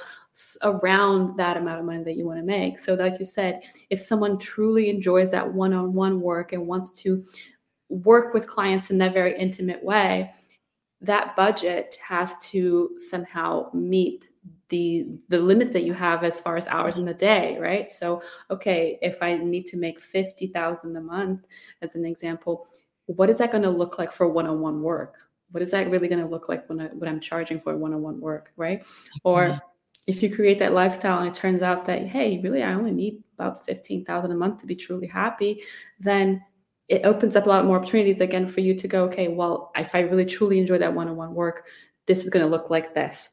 around 0.62 1.36
that 1.36 1.56
amount 1.56 1.80
of 1.80 1.84
money 1.84 2.02
that 2.04 2.16
you 2.16 2.24
want 2.24 2.38
to 2.38 2.44
make. 2.44 2.78
So 2.78 2.94
like 2.94 3.18
you 3.18 3.24
said 3.24 3.62
if 3.90 3.98
someone 4.00 4.38
truly 4.38 4.88
enjoys 4.88 5.30
that 5.32 5.52
one-on-one 5.52 6.20
work 6.20 6.52
and 6.52 6.66
wants 6.66 6.92
to 7.02 7.24
work 7.88 8.32
with 8.32 8.46
clients 8.46 8.90
in 8.90 8.98
that 8.98 9.12
very 9.12 9.36
intimate 9.38 9.82
way 9.82 10.32
that 11.02 11.34
budget 11.34 11.98
has 12.00 12.38
to 12.38 12.96
somehow 13.10 13.68
meet 13.74 14.30
the 14.72 15.06
the 15.28 15.38
limit 15.38 15.72
that 15.72 15.84
you 15.84 15.92
have 15.92 16.24
as 16.24 16.40
far 16.40 16.56
as 16.56 16.66
hours 16.66 16.96
in 16.96 17.04
the 17.04 17.14
day 17.14 17.56
right? 17.60 17.88
So 17.90 18.22
okay 18.50 18.98
if 19.02 19.22
i 19.22 19.36
need 19.36 19.66
to 19.66 19.76
make 19.76 20.00
50000 20.00 20.96
a 20.96 21.00
month 21.00 21.46
as 21.82 21.94
an 21.94 22.04
example 22.04 22.66
what 23.06 23.30
is 23.30 23.38
that 23.38 23.50
going 23.50 23.64
to 23.64 23.70
look 23.70 23.98
like 23.98 24.12
for 24.12 24.28
one-on-one 24.28 24.80
work? 24.80 25.16
What 25.50 25.62
is 25.62 25.72
that 25.72 25.90
really 25.90 26.08
going 26.08 26.22
to 26.22 26.30
look 26.30 26.48
like 26.48 26.68
when, 26.68 26.80
I, 26.80 26.86
when 26.86 27.08
i'm 27.10 27.20
charging 27.20 27.60
for 27.60 27.76
one-on-one 27.76 28.20
work 28.20 28.52
right? 28.56 28.84
Or 29.22 29.44
mm-hmm. 29.44 29.58
if 30.06 30.22
you 30.22 30.34
create 30.34 30.58
that 30.60 30.72
lifestyle 30.72 31.18
and 31.18 31.28
it 31.28 31.34
turns 31.34 31.62
out 31.62 31.84
that 31.86 32.06
hey 32.06 32.40
really 32.42 32.62
i 32.62 32.72
only 32.72 32.90
need 32.90 33.22
about 33.38 33.64
15000 33.66 34.30
a 34.30 34.34
month 34.34 34.60
to 34.60 34.66
be 34.66 34.74
truly 34.74 35.06
happy 35.06 35.62
then 36.00 36.42
it 36.88 37.04
opens 37.04 37.36
up 37.36 37.46
a 37.46 37.48
lot 37.48 37.64
more 37.64 37.76
opportunities 37.76 38.20
again 38.20 38.46
for 38.46 38.60
you 38.60 38.74
to 38.74 38.88
go 38.88 39.04
okay 39.04 39.28
well 39.28 39.70
if 39.76 39.94
i 39.94 40.00
really 40.00 40.24
truly 40.26 40.58
enjoy 40.58 40.78
that 40.78 40.94
one-on-one 40.94 41.34
work 41.34 41.66
this 42.06 42.24
is 42.24 42.30
going 42.30 42.44
to 42.44 42.50
look 42.50 42.70
like 42.70 42.94
this 42.94 43.28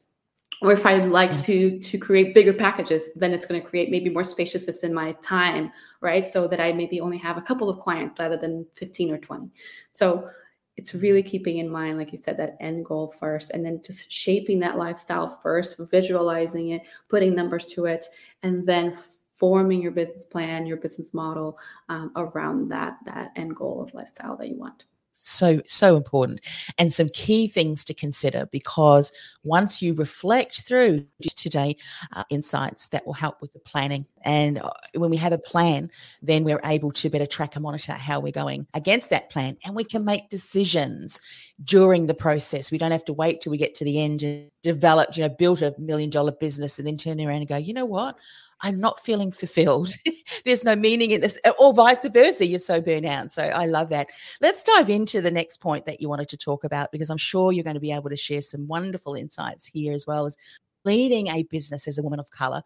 or 0.62 0.72
if 0.72 0.84
I'd 0.84 1.08
like 1.08 1.30
yes. 1.30 1.46
to 1.46 1.78
to 1.78 1.98
create 1.98 2.34
bigger 2.34 2.52
packages, 2.52 3.08
then 3.16 3.32
it's 3.32 3.46
going 3.46 3.60
to 3.60 3.66
create 3.66 3.90
maybe 3.90 4.10
more 4.10 4.24
spaciousness 4.24 4.82
in 4.82 4.92
my 4.92 5.12
time, 5.22 5.72
right? 6.00 6.26
So 6.26 6.46
that 6.48 6.60
I 6.60 6.72
maybe 6.72 7.00
only 7.00 7.18
have 7.18 7.38
a 7.38 7.42
couple 7.42 7.70
of 7.70 7.80
clients 7.80 8.18
rather 8.18 8.36
than 8.36 8.66
15 8.76 9.12
or 9.12 9.18
20. 9.18 9.50
So 9.90 10.28
it's 10.76 10.94
really 10.94 11.22
keeping 11.22 11.58
in 11.58 11.68
mind, 11.68 11.98
like 11.98 12.12
you 12.12 12.18
said, 12.18 12.36
that 12.38 12.56
end 12.60 12.84
goal 12.84 13.14
first, 13.18 13.50
and 13.50 13.64
then 13.64 13.80
just 13.84 14.10
shaping 14.10 14.58
that 14.60 14.78
lifestyle 14.78 15.28
first, 15.42 15.80
visualizing 15.90 16.70
it, 16.70 16.82
putting 17.08 17.34
numbers 17.34 17.66
to 17.66 17.86
it, 17.86 18.06
and 18.42 18.66
then 18.66 18.96
forming 19.34 19.80
your 19.80 19.92
business 19.92 20.26
plan, 20.26 20.66
your 20.66 20.76
business 20.76 21.14
model 21.14 21.58
um, 21.88 22.12
around 22.16 22.68
that 22.68 22.98
that 23.06 23.30
end 23.36 23.56
goal 23.56 23.82
of 23.82 23.94
lifestyle 23.94 24.36
that 24.36 24.48
you 24.48 24.58
want 24.58 24.84
so 25.12 25.60
so 25.66 25.96
important. 25.96 26.40
And 26.78 26.92
some 26.92 27.08
key 27.12 27.48
things 27.48 27.84
to 27.84 27.94
consider 27.94 28.46
because 28.50 29.12
once 29.42 29.82
you 29.82 29.94
reflect 29.94 30.62
through 30.62 31.06
today 31.36 31.76
uh, 32.12 32.24
insights 32.30 32.88
that 32.88 33.06
will 33.06 33.14
help 33.14 33.40
with 33.40 33.52
the 33.52 33.58
planning 33.60 34.06
and 34.22 34.58
uh, 34.58 34.70
when 34.94 35.10
we 35.10 35.16
have 35.16 35.32
a 35.32 35.38
plan 35.38 35.90
then 36.22 36.44
we're 36.44 36.60
able 36.64 36.92
to 36.92 37.10
better 37.10 37.26
track 37.26 37.56
and 37.56 37.62
monitor 37.62 37.92
how 37.92 38.20
we're 38.20 38.32
going 38.32 38.66
against 38.74 39.10
that 39.10 39.30
plan 39.30 39.56
and 39.64 39.74
we 39.74 39.84
can 39.84 40.04
make 40.04 40.28
decisions 40.28 41.20
during 41.64 42.06
the 42.06 42.14
process 42.14 42.70
we 42.70 42.78
don't 42.78 42.90
have 42.90 43.04
to 43.04 43.12
wait 43.12 43.40
till 43.40 43.50
we 43.50 43.58
get 43.58 43.74
to 43.74 43.84
the 43.84 44.00
end 44.00 44.22
and 44.22 44.50
develop 44.62 45.16
you 45.16 45.22
know 45.22 45.28
build 45.28 45.62
a 45.62 45.74
million 45.78 46.10
dollar 46.10 46.32
business 46.32 46.78
and 46.78 46.86
then 46.86 46.96
turn 46.96 47.20
around 47.20 47.36
and 47.36 47.48
go 47.48 47.56
you 47.56 47.74
know 47.74 47.84
what 47.84 48.16
I'm 48.62 48.78
not 48.78 49.00
feeling 49.00 49.32
fulfilled. 49.32 49.88
There's 50.44 50.64
no 50.64 50.76
meaning 50.76 51.12
in 51.12 51.20
this, 51.20 51.38
or 51.58 51.72
vice 51.72 52.06
versa. 52.08 52.46
You're 52.46 52.58
so 52.58 52.80
burnt 52.80 53.06
out. 53.06 53.32
So 53.32 53.42
I 53.42 53.66
love 53.66 53.88
that. 53.88 54.08
Let's 54.40 54.62
dive 54.62 54.90
into 54.90 55.20
the 55.20 55.30
next 55.30 55.58
point 55.58 55.86
that 55.86 56.00
you 56.00 56.08
wanted 56.08 56.28
to 56.28 56.36
talk 56.36 56.64
about 56.64 56.92
because 56.92 57.10
I'm 57.10 57.16
sure 57.16 57.52
you're 57.52 57.64
going 57.64 57.74
to 57.74 57.80
be 57.80 57.92
able 57.92 58.10
to 58.10 58.16
share 58.16 58.42
some 58.42 58.66
wonderful 58.66 59.14
insights 59.14 59.66
here 59.66 59.94
as 59.94 60.06
well 60.06 60.26
as 60.26 60.36
leading 60.84 61.28
a 61.28 61.42
business 61.44 61.88
as 61.88 61.98
a 61.98 62.02
woman 62.02 62.20
of 62.20 62.30
color. 62.30 62.62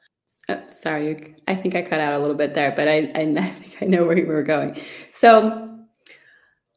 Oh, 0.48 0.62
sorry, 0.68 1.36
I 1.48 1.54
think 1.54 1.74
I 1.74 1.82
cut 1.82 2.00
out 2.00 2.14
a 2.14 2.18
little 2.18 2.36
bit 2.36 2.54
there, 2.54 2.72
but 2.76 2.86
I, 2.86 3.10
I, 3.14 3.50
think 3.50 3.82
I 3.82 3.86
know 3.86 4.04
where 4.04 4.18
you 4.18 4.26
were 4.26 4.42
going. 4.42 4.78
So 5.12 5.64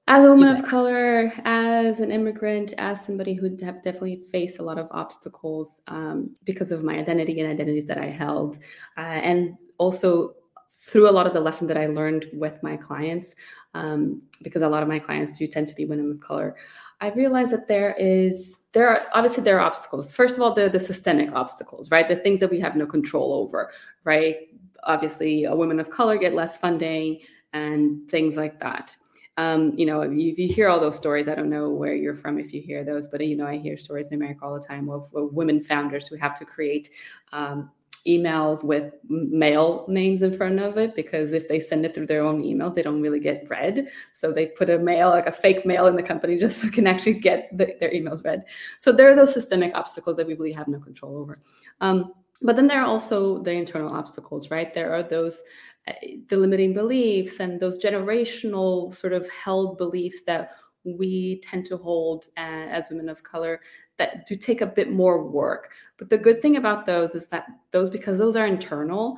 as 0.09 0.23
a 0.23 0.29
woman 0.29 0.47
yeah. 0.47 0.59
of 0.59 0.65
color, 0.65 1.33
as 1.43 1.99
an 1.99 2.11
immigrant, 2.11 2.73
as 2.77 3.03
somebody 3.03 3.33
who 3.33 3.49
have 3.65 3.83
definitely 3.83 4.23
faced 4.31 4.59
a 4.59 4.63
lot 4.63 4.77
of 4.77 4.87
obstacles 4.91 5.81
um, 5.87 6.33
because 6.45 6.71
of 6.71 6.81
my 6.81 6.97
identity 6.97 7.41
and 7.41 7.51
identities 7.51 7.85
that 7.85 7.97
I 7.97 8.07
held, 8.07 8.57
uh, 8.97 9.01
and 9.01 9.57
also 9.77 10.33
through 10.71 11.09
a 11.09 11.11
lot 11.11 11.27
of 11.27 11.33
the 11.33 11.41
lessons 11.41 11.67
that 11.67 11.77
I 11.77 11.87
learned 11.87 12.27
with 12.31 12.63
my 12.63 12.77
clients, 12.77 13.35
um, 13.73 14.21
because 14.41 14.61
a 14.61 14.69
lot 14.69 14.81
of 14.81 14.87
my 14.87 14.97
clients 14.97 15.37
do 15.37 15.45
tend 15.45 15.67
to 15.67 15.75
be 15.75 15.85
women 15.85 16.11
of 16.11 16.21
color. 16.21 16.55
I 16.99 17.09
realized 17.11 17.51
that 17.51 17.67
there 17.67 17.95
is 17.99 18.57
there 18.73 18.87
are 18.89 19.07
obviously 19.13 19.43
there 19.43 19.59
are 19.59 19.65
obstacles. 19.65 20.13
First 20.13 20.35
of 20.35 20.41
all, 20.41 20.53
there 20.53 20.65
are 20.65 20.69
the 20.69 20.79
systemic 20.79 21.31
obstacles, 21.33 21.91
right? 21.91 22.07
The 22.07 22.15
things 22.17 22.39
that 22.39 22.49
we 22.49 22.59
have 22.59 22.75
no 22.75 22.85
control 22.85 23.33
over, 23.33 23.71
right? 24.03 24.35
Obviously, 24.83 25.45
a 25.45 25.55
woman 25.55 25.79
of 25.79 25.89
color 25.89 26.17
get 26.17 26.33
less 26.33 26.57
funding 26.57 27.19
and 27.53 28.09
things 28.09 28.35
like 28.37 28.59
that 28.59 28.95
um, 29.37 29.73
you 29.77 29.85
know, 29.85 30.01
you, 30.01 30.33
you 30.35 30.51
hear 30.51 30.67
all 30.67 30.79
those 30.79 30.97
stories. 30.97 31.27
I 31.27 31.35
don't 31.35 31.49
know 31.49 31.69
where 31.69 31.93
you're 31.93 32.15
from 32.15 32.39
if 32.39 32.53
you 32.53 32.61
hear 32.61 32.83
those, 32.83 33.07
but 33.07 33.25
you 33.25 33.37
know, 33.37 33.45
I 33.45 33.57
hear 33.57 33.77
stories 33.77 34.07
in 34.07 34.15
America 34.15 34.43
all 34.43 34.55
the 34.55 34.65
time 34.65 34.89
of, 34.89 35.13
of 35.13 35.33
women 35.33 35.63
founders 35.63 36.07
who 36.07 36.15
have 36.17 36.37
to 36.39 36.45
create 36.45 36.89
um, 37.31 37.69
emails 38.05 38.63
with 38.63 38.93
mail 39.07 39.85
names 39.87 40.21
in 40.21 40.35
front 40.35 40.59
of 40.59 40.77
it 40.77 40.95
because 40.95 41.33
if 41.33 41.47
they 41.47 41.59
send 41.59 41.85
it 41.85 41.95
through 41.95 42.07
their 42.07 42.23
own 42.23 42.41
emails, 42.43 42.73
they 42.73 42.81
don't 42.81 43.01
really 43.01 43.19
get 43.19 43.49
read. 43.49 43.87
So 44.13 44.31
they 44.31 44.47
put 44.47 44.69
a 44.69 44.77
mail, 44.77 45.09
like 45.09 45.27
a 45.27 45.31
fake 45.31 45.65
mail 45.65 45.87
in 45.87 45.95
the 45.95 46.03
company 46.03 46.37
just 46.39 46.59
so 46.59 46.69
can 46.69 46.87
actually 46.87 47.13
get 47.13 47.49
the, 47.57 47.75
their 47.79 47.91
emails 47.91 48.23
read. 48.23 48.43
So 48.77 48.91
there 48.91 49.11
are 49.11 49.15
those 49.15 49.33
systemic 49.33 49.73
obstacles 49.75 50.17
that 50.17 50.27
we 50.27 50.35
really 50.35 50.53
have 50.53 50.67
no 50.67 50.79
control 50.79 51.17
over. 51.17 51.39
Um, 51.81 52.13
but 52.41 52.55
then 52.55 52.67
there 52.67 52.81
are 52.81 52.85
also 52.85 53.41
the 53.41 53.51
internal 53.51 53.93
obstacles, 53.93 54.51
right? 54.51 54.73
There 54.73 54.93
are 54.93 55.03
those 55.03 55.41
uh, 55.87 55.93
the 56.27 56.37
limiting 56.37 56.73
beliefs 56.73 57.39
and 57.39 57.59
those 57.59 57.81
generational 57.81 58.93
sort 58.93 59.13
of 59.13 59.27
held 59.29 59.77
beliefs 59.77 60.23
that 60.23 60.51
we 60.83 61.39
tend 61.41 61.65
to 61.65 61.77
hold 61.77 62.25
uh, 62.37 62.67
as 62.69 62.89
women 62.89 63.09
of 63.09 63.23
color 63.23 63.61
that 63.97 64.25
do 64.25 64.35
take 64.35 64.61
a 64.61 64.65
bit 64.65 64.91
more 64.91 65.23
work. 65.23 65.71
But 65.97 66.09
the 66.09 66.17
good 66.17 66.41
thing 66.41 66.57
about 66.57 66.85
those 66.85 67.15
is 67.15 67.27
that 67.27 67.47
those, 67.71 67.89
because 67.89 68.17
those 68.17 68.35
are 68.35 68.45
internal, 68.45 69.17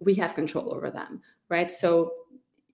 we 0.00 0.14
have 0.16 0.34
control 0.34 0.72
over 0.72 0.90
them, 0.90 1.20
right? 1.48 1.72
So, 1.72 2.12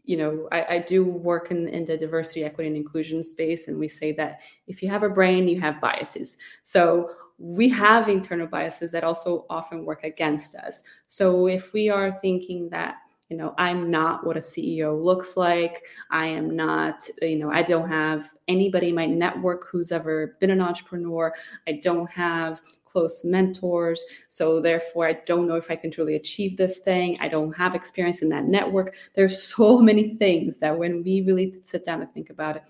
you 0.04 0.16
know, 0.16 0.49
I, 0.52 0.64
I 0.75 0.78
do 0.80 1.04
work 1.04 1.50
in, 1.50 1.68
in 1.68 1.84
the 1.84 1.96
diversity, 1.96 2.44
equity, 2.44 2.68
and 2.68 2.76
inclusion 2.76 3.25
space, 3.25 3.68
and 3.68 3.78
we 3.78 3.88
say 3.88 4.12
that 4.12 4.40
if 4.66 4.82
you 4.82 4.90
have 4.90 5.02
a 5.02 5.08
brain, 5.08 5.49
you 5.49 5.61
have 5.61 5.80
biases. 5.80 6.37
So 6.62 7.12
we 7.38 7.68
have 7.70 8.08
internal 8.08 8.46
biases 8.46 8.92
that 8.92 9.04
also 9.04 9.46
often 9.49 9.84
work 9.84 10.04
against 10.04 10.54
us. 10.56 10.82
So 11.06 11.46
if 11.46 11.73
we 11.73 11.88
are 11.88 12.12
thinking 12.12 12.68
that 12.70 12.96
you 13.28 13.36
know 13.36 13.54
i'm 13.58 13.90
not 13.90 14.26
what 14.26 14.36
a 14.36 14.40
ceo 14.40 15.02
looks 15.02 15.36
like. 15.36 15.82
I 16.10 16.26
am 16.26 16.54
not 16.54 17.08
you 17.22 17.36
know 17.36 17.50
i 17.50 17.62
don't 17.62 17.88
have 17.88 18.30
anybody 18.48 18.90
in 18.90 18.94
my 18.94 19.06
network 19.06 19.66
who's 19.70 19.92
ever 19.92 20.36
been 20.40 20.50
an 20.50 20.60
entrepreneur. 20.60 21.32
I 21.66 21.80
don't 21.82 22.10
have 22.10 22.60
close 22.84 23.24
mentors. 23.24 24.04
So 24.28 24.60
therefore 24.60 25.08
i 25.08 25.14
don't 25.26 25.48
know 25.48 25.56
if 25.56 25.70
i 25.70 25.76
can 25.76 25.90
truly 25.90 26.16
achieve 26.16 26.56
this 26.56 26.78
thing. 26.78 27.16
I 27.20 27.28
don't 27.28 27.52
have 27.56 27.74
experience 27.74 28.22
in 28.22 28.28
that 28.30 28.44
network. 28.44 28.94
There's 29.14 29.42
so 29.54 29.78
many 29.78 30.16
things 30.16 30.58
that 30.58 30.78
when 30.78 31.02
we 31.02 31.22
really 31.22 31.56
sit 31.62 31.84
down 31.84 32.02
and 32.02 32.12
think 32.12 32.30
about 32.30 32.56
it 32.56 32.62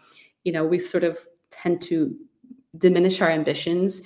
you 0.45 0.53
know 0.53 0.65
we 0.65 0.79
sort 0.79 1.05
of 1.05 1.19
tend 1.51 1.81
to 1.83 2.15
diminish 2.79 3.21
our 3.21 3.31
ambitions 3.31 4.03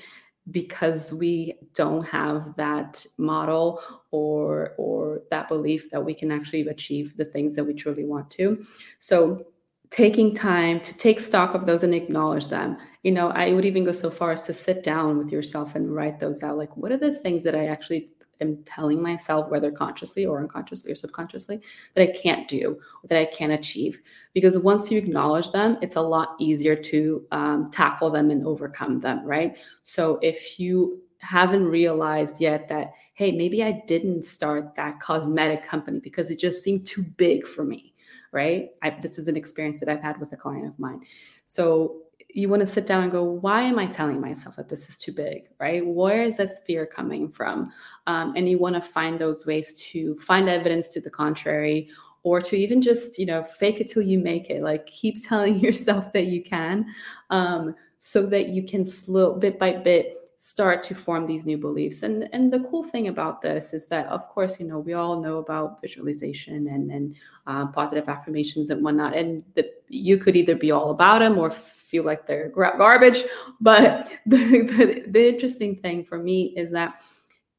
because 0.51 1.13
we 1.13 1.55
don't 1.75 2.05
have 2.05 2.55
that 2.57 3.05
model 3.19 3.83
or 4.11 4.75
or 4.79 5.23
that 5.31 5.49
belief 5.49 5.91
that 5.91 6.05
we 6.05 6.15
can 6.15 6.31
actually 6.31 6.67
achieve 6.69 7.17
the 7.17 7.25
things 7.25 7.55
that 7.55 7.65
we 7.65 7.75
truly 7.75 8.05
want 8.05 8.31
to 8.31 8.65
so 8.99 9.45
taking 9.91 10.35
time 10.35 10.81
to 10.81 10.93
take 10.99 11.19
stock 11.19 11.55
of 11.55 11.65
those 11.67 11.83
and 11.83 11.95
acknowledge 11.95 12.49
them 12.49 12.77
you 13.03 13.11
know 13.11 13.29
i 13.31 13.53
would 13.53 13.65
even 13.65 13.85
go 13.85 13.93
so 13.93 14.11
far 14.11 14.33
as 14.33 14.43
to 14.43 14.53
sit 14.53 14.83
down 14.83 15.19
with 15.19 15.31
yourself 15.31 15.75
and 15.75 15.95
write 15.95 16.19
those 16.19 16.43
out 16.43 16.59
like 16.59 16.75
what 16.77 16.93
are 16.93 16.97
the 16.97 17.15
things 17.15 17.45
that 17.45 17.55
i 17.55 17.67
actually 17.67 18.11
am 18.41 18.63
telling 18.65 19.03
myself, 19.03 19.51
whether 19.51 19.71
consciously 19.71 20.27
or 20.27 20.41
unconsciously 20.41 20.93
or 20.93 20.95
subconsciously, 20.95 21.61
that 21.95 22.03
I 22.03 22.13
can't 22.13 22.49
do, 22.49 22.79
that 23.05 23.19
I 23.19 23.25
can't 23.25 23.53
achieve. 23.53 24.01
Because 24.35 24.59
once 24.59 24.91
you 24.91 24.99
acknowledge 24.99 25.51
them, 25.51 25.79
it's 25.83 25.97
a 25.97 26.01
lot 26.01 26.37
easier 26.39 26.77
to 26.77 27.25
um, 27.33 27.71
tackle 27.71 28.11
them 28.11 28.31
and 28.31 28.47
overcome 28.47 29.01
them, 29.01 29.25
right? 29.25 29.57
So 29.83 30.19
if 30.23 30.59
you 30.59 31.01
haven't 31.19 31.65
realized 31.65 32.41
yet 32.41 32.69
that, 32.69 32.93
hey, 33.19 33.33
maybe 33.33 33.65
I 33.65 33.83
didn't 33.89 34.25
start 34.25 34.77
that 34.77 35.01
cosmetic 35.01 35.65
company 35.65 35.99
because 35.99 36.31
it 36.31 36.39
just 36.39 36.63
seemed 36.63 36.87
too 36.87 37.03
big 37.03 37.45
for 37.45 37.65
me, 37.65 37.93
right? 38.31 38.69
I, 38.81 38.91
this 38.91 39.19
is 39.19 39.27
an 39.27 39.37
experience 39.37 39.81
that 39.81 39.89
I've 39.89 40.01
had 40.01 40.21
with 40.21 40.33
a 40.33 40.37
client 40.37 40.69
of 40.69 40.79
mine. 40.79 41.01
So 41.45 42.03
you 42.33 42.49
want 42.49 42.61
to 42.61 42.67
sit 42.69 42.87
down 42.87 43.03
and 43.03 43.11
go, 43.11 43.25
why 43.25 43.63
am 43.63 43.77
I 43.77 43.87
telling 43.87 44.21
myself 44.21 44.55
that 44.55 44.69
this 44.69 44.89
is 44.89 44.97
too 44.97 45.11
big, 45.11 45.49
right? 45.59 45.85
Where 45.85 46.23
is 46.23 46.37
this 46.37 46.61
fear 46.65 46.87
coming 46.87 47.29
from? 47.29 47.73
Um, 48.07 48.35
and 48.37 48.49
you 48.49 48.57
want 48.57 48.77
to 48.77 48.81
find 48.81 49.19
those 49.19 49.45
ways 49.45 49.75
to 49.91 50.17
find 50.21 50.49
evidence 50.49 50.87
to 50.91 51.01
the 51.01 51.11
contrary 51.11 51.89
or 52.23 52.41
to 52.41 52.57
even 52.57 52.81
just, 52.81 53.19
you 53.19 53.27
know, 53.27 53.43
fake 53.43 53.81
it 53.81 53.89
till 53.89 54.03
you 54.03 54.21
make 54.21 54.49
it. 54.49 54.63
Like 54.63 54.87
keep 54.87 55.21
telling 55.29 55.59
yourself 55.59 56.13
that 56.13 56.27
you 56.27 56.41
can 56.41 56.87
um, 57.31 57.75
so 57.99 58.27
that 58.27 58.51
you 58.51 58.63
can 58.63 58.85
slow 58.85 59.35
bit 59.35 59.59
by 59.59 59.73
bit 59.73 60.28
start 60.39 60.85
to 60.85 60.95
form 60.95 61.27
these 61.27 61.45
new 61.45 61.59
beliefs. 61.59 62.05
And 62.05 62.29
and 62.33 62.53
the 62.53 62.61
cool 62.61 62.85
thing 62.85 63.09
about 63.09 63.43
this 63.43 63.75
is 63.75 63.87
that 63.89 64.07
of 64.07 64.29
course 64.29 64.61
you 64.61 64.67
know 64.67 64.79
we 64.79 64.95
all 64.95 65.21
know 65.21 65.39
about 65.39 65.81
visualization 65.81 66.69
and 66.69 66.91
and 66.91 67.17
uh, 67.47 67.67
positive 67.67 68.09
affirmations 68.09 68.71
and 68.71 68.83
whatnot 68.83 69.17
and 69.17 69.43
that 69.55 69.83
you 69.89 70.17
could 70.17 70.37
either 70.37 70.55
be 70.55 70.71
all 70.71 70.91
about 70.91 71.19
them 71.21 71.39
or 71.39 71.51
feel 71.51 72.05
like 72.05 72.27
they're 72.27 72.51
garbage. 72.51 73.25
But 73.61 74.13
the, 74.27 74.39
the, 74.39 75.05
the 75.09 75.29
interesting 75.29 75.77
thing 75.77 76.05
for 76.05 76.19
me 76.19 76.55
is 76.57 76.71
that 76.71 77.01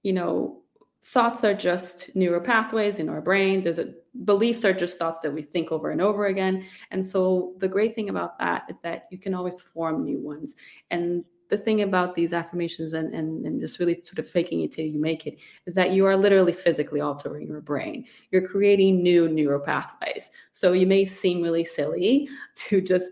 you 0.04 0.14
know 0.14 0.62
thoughts 1.04 1.44
are 1.44 1.54
just 1.54 2.16
neural 2.16 2.42
pathways 2.42 3.00
in 3.00 3.10
our 3.10 3.22
brain 3.22 3.62
there's 3.62 3.80
a 3.80 3.94
beliefs 4.26 4.66
are 4.66 4.74
just 4.74 4.98
thoughts 4.98 5.20
that 5.24 5.34
we 5.34 5.42
think 5.42 5.72
over 5.72 5.92
and 5.92 6.02
over 6.02 6.26
again. 6.28 6.66
And 6.92 7.06
so 7.06 7.54
the 7.58 7.68
great 7.68 7.96
thing 7.96 8.10
about 8.10 8.38
that 8.40 8.64
is 8.70 8.80
that 8.82 9.08
you 9.12 9.18
can 9.18 9.34
always 9.34 9.62
form 9.62 10.04
new 10.04 10.20
ones. 10.20 10.56
And 10.92 11.24
the 11.50 11.58
thing 11.58 11.82
about 11.82 12.14
these 12.14 12.32
affirmations 12.32 12.94
and, 12.94 13.14
and, 13.14 13.46
and 13.46 13.60
just 13.60 13.80
really 13.80 14.00
sort 14.04 14.20
of 14.20 14.30
faking 14.30 14.62
it 14.62 14.72
till 14.72 14.86
you 14.86 15.00
make 15.00 15.26
it 15.26 15.38
is 15.66 15.74
that 15.74 15.92
you 15.92 16.06
are 16.06 16.16
literally 16.16 16.54
physically 16.54 17.02
altering 17.02 17.48
your 17.48 17.62
brain. 17.62 18.06
You're 18.32 18.48
creating 18.48 19.02
new 19.02 19.28
neural 19.28 19.60
pathways. 19.60 20.30
So 20.52 20.74
you 20.74 20.86
may 20.86 21.06
seem 21.06 21.42
really 21.42 21.66
silly 21.66 22.30
to 22.56 22.82
just 22.82 23.10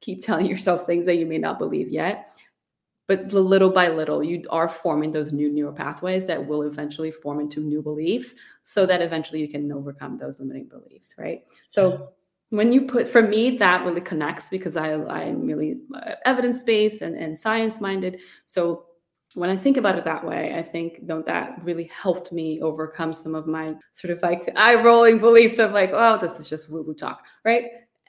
keep 0.00 0.22
telling 0.22 0.46
yourself 0.46 0.84
things 0.84 1.06
that 1.06 1.16
you 1.16 1.26
may 1.26 1.38
not 1.38 1.58
believe 1.58 1.88
yet. 1.88 2.32
But 3.06 3.32
little 3.32 3.70
by 3.70 3.88
little, 3.88 4.24
you 4.24 4.44
are 4.50 4.68
forming 4.68 5.12
those 5.12 5.32
new 5.32 5.48
neural 5.48 5.72
pathways 5.72 6.24
that 6.24 6.44
will 6.44 6.62
eventually 6.62 7.12
form 7.12 7.38
into 7.38 7.60
new 7.60 7.80
beliefs 7.80 8.34
so 8.64 8.84
that 8.84 9.00
eventually 9.00 9.40
you 9.40 9.48
can 9.48 9.70
overcome 9.70 10.18
those 10.18 10.40
limiting 10.40 10.66
beliefs, 10.66 11.14
right? 11.16 11.44
So 11.68 12.14
when 12.50 12.72
you 12.72 12.82
put 12.82 13.08
for 13.08 13.22
me 13.22 13.56
that 13.56 13.84
really 13.84 14.00
connects 14.00 14.48
because 14.48 14.76
i 14.76 14.92
i'm 14.92 15.44
really 15.44 15.76
uh, 15.94 16.12
evidence 16.24 16.62
based 16.62 17.02
and, 17.02 17.16
and 17.16 17.36
science 17.36 17.80
minded 17.80 18.20
so 18.44 18.86
when 19.34 19.50
i 19.50 19.56
think 19.56 19.76
about 19.76 19.98
it 19.98 20.04
that 20.04 20.24
way 20.24 20.54
i 20.56 20.62
think 20.62 21.06
that 21.26 21.58
really 21.62 21.90
helped 21.92 22.32
me 22.32 22.60
overcome 22.62 23.12
some 23.12 23.34
of 23.34 23.46
my 23.46 23.68
sort 23.92 24.12
of 24.12 24.22
like 24.22 24.50
eye 24.56 24.74
rolling 24.74 25.18
beliefs 25.18 25.58
of 25.58 25.72
like 25.72 25.90
oh 25.92 26.18
this 26.18 26.38
is 26.38 26.48
just 26.48 26.70
woo 26.70 26.82
woo 26.82 26.94
talk 26.94 27.24
right 27.44 27.64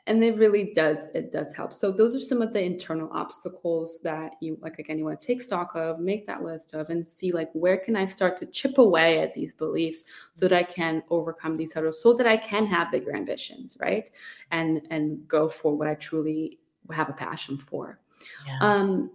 and 0.07 0.23
it 0.23 0.37
really 0.37 0.71
does 0.73 1.11
it 1.13 1.31
does 1.31 1.53
help. 1.53 1.73
So 1.73 1.91
those 1.91 2.15
are 2.15 2.19
some 2.19 2.41
of 2.41 2.53
the 2.53 2.63
internal 2.63 3.09
obstacles 3.11 3.99
that 4.01 4.35
you 4.41 4.57
like 4.61 4.79
again 4.79 4.97
you 4.97 5.05
want 5.05 5.19
to 5.19 5.27
take 5.27 5.41
stock 5.41 5.75
of 5.75 5.99
make 5.99 6.25
that 6.25 6.43
list 6.43 6.73
of 6.73 6.89
and 6.89 7.07
see 7.07 7.31
like 7.31 7.49
where 7.53 7.77
can 7.77 7.95
i 7.95 8.05
start 8.05 8.37
to 8.37 8.45
chip 8.47 8.77
away 8.77 9.19
at 9.19 9.33
these 9.33 9.53
beliefs 9.53 10.05
so 10.33 10.47
that 10.47 10.57
i 10.57 10.63
can 10.63 11.03
overcome 11.09 11.55
these 11.55 11.73
hurdles 11.73 12.01
so 12.01 12.13
that 12.13 12.25
i 12.25 12.37
can 12.37 12.65
have 12.65 12.91
bigger 12.91 13.15
ambitions 13.15 13.77
right? 13.79 14.09
And 14.51 14.81
and 14.89 15.27
go 15.27 15.49
for 15.49 15.75
what 15.77 15.87
i 15.87 15.93
truly 15.95 16.59
have 16.91 17.09
a 17.09 17.13
passion 17.13 17.57
for. 17.57 17.99
Yeah. 18.45 18.59
um 18.61 19.11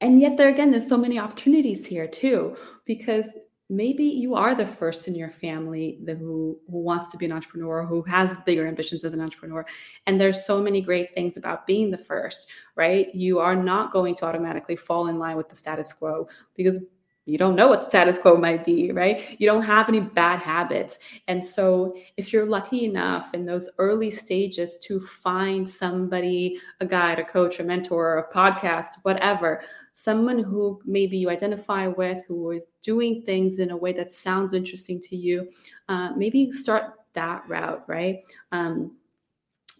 and 0.00 0.20
yet 0.20 0.36
there 0.36 0.48
again 0.48 0.70
there's 0.70 0.88
so 0.88 0.98
many 0.98 1.18
opportunities 1.18 1.86
here 1.86 2.06
too 2.06 2.56
because 2.84 3.34
maybe 3.68 4.04
you 4.04 4.34
are 4.34 4.54
the 4.54 4.66
first 4.66 5.08
in 5.08 5.14
your 5.14 5.30
family 5.30 5.98
that 6.04 6.18
who 6.18 6.58
who 6.70 6.78
wants 6.78 7.08
to 7.08 7.16
be 7.16 7.26
an 7.26 7.32
entrepreneur 7.32 7.84
who 7.84 8.02
has 8.02 8.38
bigger 8.46 8.66
ambitions 8.66 9.04
as 9.04 9.12
an 9.12 9.20
entrepreneur 9.20 9.66
and 10.06 10.20
there's 10.20 10.44
so 10.44 10.62
many 10.62 10.80
great 10.80 11.12
things 11.14 11.36
about 11.36 11.66
being 11.66 11.90
the 11.90 11.98
first 11.98 12.48
right 12.76 13.12
you 13.14 13.40
are 13.40 13.56
not 13.56 13.92
going 13.92 14.14
to 14.14 14.24
automatically 14.24 14.76
fall 14.76 15.08
in 15.08 15.18
line 15.18 15.36
with 15.36 15.48
the 15.48 15.56
status 15.56 15.92
quo 15.92 16.28
because 16.54 16.80
you 17.26 17.38
don't 17.38 17.56
know 17.56 17.66
what 17.66 17.82
the 17.82 17.88
status 17.88 18.18
quo 18.18 18.36
might 18.36 18.64
be, 18.64 18.92
right? 18.92 19.34
You 19.40 19.48
don't 19.48 19.64
have 19.64 19.88
any 19.88 19.98
bad 19.98 20.38
habits. 20.38 21.00
And 21.26 21.44
so, 21.44 21.96
if 22.16 22.32
you're 22.32 22.46
lucky 22.46 22.84
enough 22.84 23.34
in 23.34 23.44
those 23.44 23.68
early 23.78 24.12
stages 24.12 24.78
to 24.84 25.00
find 25.00 25.68
somebody, 25.68 26.60
a 26.80 26.86
guide, 26.86 27.18
a 27.18 27.24
coach, 27.24 27.58
a 27.58 27.64
mentor, 27.64 28.18
a 28.18 28.32
podcast, 28.32 28.98
whatever, 29.02 29.60
someone 29.96 30.38
who 30.38 30.78
maybe 30.84 31.16
you 31.16 31.30
identify 31.30 31.86
with, 31.86 32.22
who 32.28 32.50
is 32.50 32.66
doing 32.82 33.22
things 33.22 33.60
in 33.60 33.70
a 33.70 33.76
way 33.76 33.94
that 33.94 34.12
sounds 34.12 34.52
interesting 34.52 35.00
to 35.00 35.16
you, 35.16 35.48
uh, 35.88 36.10
maybe 36.14 36.52
start 36.52 36.92
that 37.14 37.42
route, 37.48 37.82
right? 37.88 38.18
Um, 38.52 38.94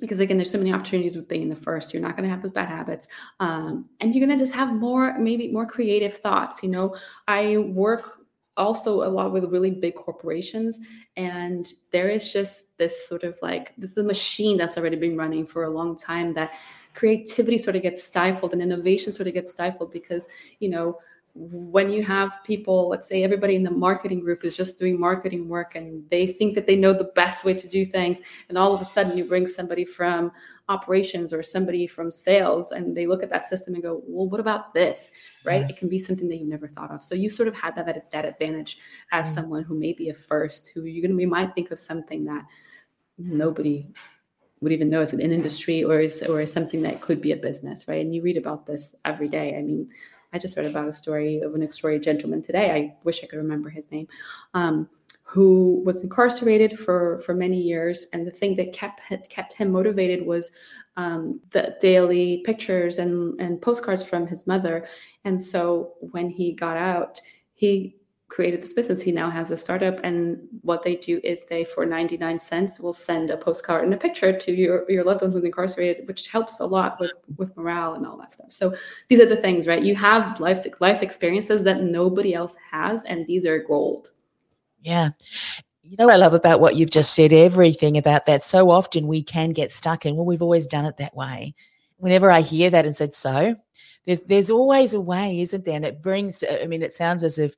because 0.01 0.19
again 0.19 0.39
there's 0.39 0.51
so 0.51 0.57
many 0.57 0.73
opportunities 0.73 1.17
with 1.17 1.29
being 1.29 1.51
the 1.51 1.55
first. 1.55 1.93
You're 1.93 2.03
not 2.03 2.17
going 2.17 2.27
to 2.27 2.35
have 2.35 2.41
those 2.41 2.51
bad 2.51 2.71
habits. 2.71 3.09
Um, 3.41 3.91
and 4.01 4.15
you're 4.15 4.27
going 4.27 4.37
to 4.37 4.43
just 4.43 4.55
have 4.55 4.73
more 4.73 5.19
maybe 5.19 5.53
more 5.53 5.67
creative 5.67 6.17
thoughts 6.17 6.63
you 6.63 6.71
know? 6.71 6.97
I 7.29 7.59
work 7.59 8.23
also 8.57 9.03
a 9.03 9.11
lot 9.11 9.35
with 9.35 9.53
really 9.53 9.71
big 9.71 9.97
corporations 9.97 10.81
and 11.19 11.75
there 11.91 12.09
is 12.09 12.33
just 12.33 12.79
this 12.79 13.07
sort 13.07 13.23
of 13.23 13.39
like 13.43 13.75
this 13.77 13.91
is 13.91 13.99
a 13.99 14.03
machine 14.03 14.57
that's 14.57 14.79
already 14.79 14.97
been 14.97 15.15
running 15.15 15.45
for 15.45 15.65
a 15.65 15.71
long 15.71 15.95
time 15.95 16.33
that 16.33 16.55
creativity 16.97 17.59
sort 17.59 17.77
of 17.77 17.83
gets 17.83 18.03
stifled 18.03 18.53
and 18.53 18.63
innovation 18.63 19.13
sort 19.13 19.29
of 19.29 19.35
gets 19.35 19.53
stifled 19.53 19.93
because 19.93 20.27
you 20.59 20.69
know 20.69 20.99
when 21.39 21.91
you 21.91 22.03
have 22.03 22.43
people, 22.45 22.89
let's 22.89 23.07
say 23.07 23.23
everybody 23.23 23.57
in 23.57 23.63
the 23.63 23.71
marketing 23.71 24.21
group 24.21 24.43
is 24.43 24.57
just 24.57 24.79
doing 24.79 24.99
marketing 24.99 25.49
work 25.49 25.75
and 25.75 26.03
they 26.11 26.27
think 26.27 26.55
that 26.55 26.67
they 26.67 26.77
know 26.77 26.95
the 26.95 27.13
best 27.15 27.45
way 27.45 27.53
to 27.53 27.69
do 27.69 27.85
things, 27.85 28.19
and 28.49 28.57
all 28.57 28.75
of 28.75 28.81
a 28.81 28.87
sudden 28.87 29.19
you 29.19 29.25
bring 29.25 29.47
somebody 29.47 29.85
from 29.85 30.33
operations 30.71 31.35
or 31.35 31.43
somebody 31.43 31.87
from 31.87 32.11
sales 32.11 32.73
and 32.73 32.97
they 32.97 33.07
look 33.07 33.23
at 33.23 33.29
that 33.29 33.45
system 33.45 33.75
and 33.75 33.83
go, 33.83 34.03
well, 34.07 34.29
what 34.29 34.41
about 34.41 34.73
this? 34.73 35.11
Right? 35.45 35.61
Yeah. 35.61 35.69
It 35.69 35.77
can 35.77 35.89
be 35.89 35.99
something 35.99 36.29
that 36.29 36.39
you 36.39 36.49
never 36.49 36.69
thought 36.69 36.91
of. 36.91 37.03
So 37.03 37.15
you 37.15 37.29
sort 37.29 37.49
of 37.49 37.55
had 37.55 37.77
that 37.77 37.85
that, 37.85 38.11
that 38.11 38.25
advantage 38.25 38.79
as 39.13 39.27
mm-hmm. 39.27 39.35
someone 39.35 39.63
who 39.63 39.79
may 39.79 39.93
be 39.93 40.09
a 40.09 40.15
first, 40.15 40.69
who 40.69 40.85
you're 40.85 41.07
gonna 41.07 41.21
you 41.21 41.29
might 41.29 41.55
think 41.55 41.71
of 41.71 41.79
something 41.79 42.25
that 42.25 42.47
nobody 43.19 43.87
would 44.61 44.73
even 44.73 44.89
know 44.89 45.03
is 45.03 45.13
it 45.13 45.21
an 45.21 45.33
industry 45.33 45.85
or 45.85 46.01
is 46.01 46.23
or 46.23 46.41
is 46.41 46.53
something 46.53 46.83
that 46.83 47.01
could 47.01 47.21
be 47.21 47.33
a 47.33 47.37
business, 47.37 47.87
right? 47.89 48.01
And 48.01 48.15
you 48.15 48.23
read 48.23 48.37
about 48.37 48.67
this 48.67 48.95
every 49.05 49.29
day. 49.29 49.57
I 49.57 49.63
mean, 49.63 49.89
I 50.33 50.39
just 50.39 50.57
read 50.57 50.67
about 50.67 50.89
a 50.89 50.93
story 50.93 51.41
of 51.41 51.55
an 51.55 51.63
extraordinary 51.63 52.03
gentleman 52.03 52.43
today. 52.43 52.71
I 52.71 52.95
wish 53.05 53.23
I 53.23 53.27
could 53.27 53.39
remember 53.39 53.69
his 53.69 53.91
name, 53.91 54.09
um, 54.55 54.89
who 55.23 55.83
was 55.85 56.03
incarcerated 56.03 56.79
for 56.79 57.21
for 57.21 57.35
many 57.35 57.61
years, 57.61 58.07
and 58.13 58.27
the 58.27 58.31
thing 58.31 58.57
that 58.57 58.73
kept 58.73 59.01
kept 59.29 59.53
him 59.53 59.71
motivated 59.71 60.25
was 60.25 60.51
um, 60.97 61.41
the 61.51 61.77
daily 61.81 62.43
pictures 62.45 62.99
and 62.99 63.39
and 63.41 63.61
postcards 63.61 64.03
from 64.03 64.27
his 64.27 64.47
mother. 64.47 64.87
And 65.25 65.43
so 65.43 65.95
when 66.01 66.31
he 66.31 66.53
got 66.53 66.77
out, 66.77 67.21
he 67.55 67.97
created 68.29 68.63
this 68.63 68.73
business. 68.73 69.01
He 69.01 69.13
now 69.13 69.31
has 69.31 69.51
a 69.51 69.57
startup, 69.57 69.99
and 70.03 70.39
what 70.63 70.83
they 70.83 70.97
do 70.97 71.21
is 71.23 71.45
they, 71.45 71.65
for 71.65 71.87
99 71.87 72.39
cents, 72.39 72.81
will 72.81 72.93
send 72.93 73.31
a 73.31 73.37
postcard 73.37 73.85
and 73.85 73.95
a 73.95 73.97
picture 73.97 74.37
to 74.37 74.53
your, 74.53 74.91
your 74.91 75.05
loved 75.05 75.23
ones 75.23 75.35
who's 75.35 75.45
incarcerated, 75.45 76.09
which 76.09 76.27
helps 76.27 76.61
a 76.61 76.67
lot 76.67 76.99
with, 76.99 77.13
with 77.37 77.57
morale 77.57 77.95
and 77.95 78.07
all 78.07 78.17
that 78.19 78.33
stuff. 78.33 78.51
So 78.51 78.75
these 79.09 79.21
are 79.21 79.27
the 79.27 79.37
things, 79.37 79.67
right? 79.67 79.83
You 79.83 79.95
have 79.97 80.41
life 80.41 80.67
life 80.81 81.03
experiences 81.03 81.63
that 81.63 81.83
nobody 81.83 82.35
else 82.35 82.57
has, 82.71 83.05
and 83.05 83.27
these 83.27 83.47
are 83.47 83.63
gold. 83.63 84.11
Yeah. 84.83 85.11
You 85.83 85.97
know 85.99 86.07
what 86.07 86.15
I 86.15 86.19
love 86.19 86.35
about 86.35 86.61
what 86.61 86.75
you've 86.75 86.91
just 86.91 87.15
said, 87.15 87.33
everything 87.33 87.97
about 87.97 88.27
that. 88.27 88.43
So 88.43 88.71
often 88.71 89.07
we 89.07 89.23
can 89.23 89.51
get 89.51 89.71
stuck 89.71 90.05
in, 90.05 90.17
well, 90.17 90.25
we've 90.25 90.43
always 90.43 90.67
done 90.67 90.85
it 90.85 90.97
that 90.97 91.15
way. 91.15 91.55
Whenever 91.99 92.31
I 92.31 92.41
hear 92.41 92.71
that 92.71 92.87
and 92.87 92.97
said 92.97 93.15
so, 93.15 93.55
there's 94.05 94.23
there's 94.25 94.51
always 94.51 94.95
a 94.95 95.01
way, 95.01 95.41
isn't 95.41 95.65
there? 95.65 95.77
And 95.77 95.85
it 95.85 96.03
brings, 96.03 96.43
I 96.63 96.67
mean, 96.67 96.83
it 96.83 96.93
sounds 96.93 97.23
as 97.23 97.39
if 97.39 97.55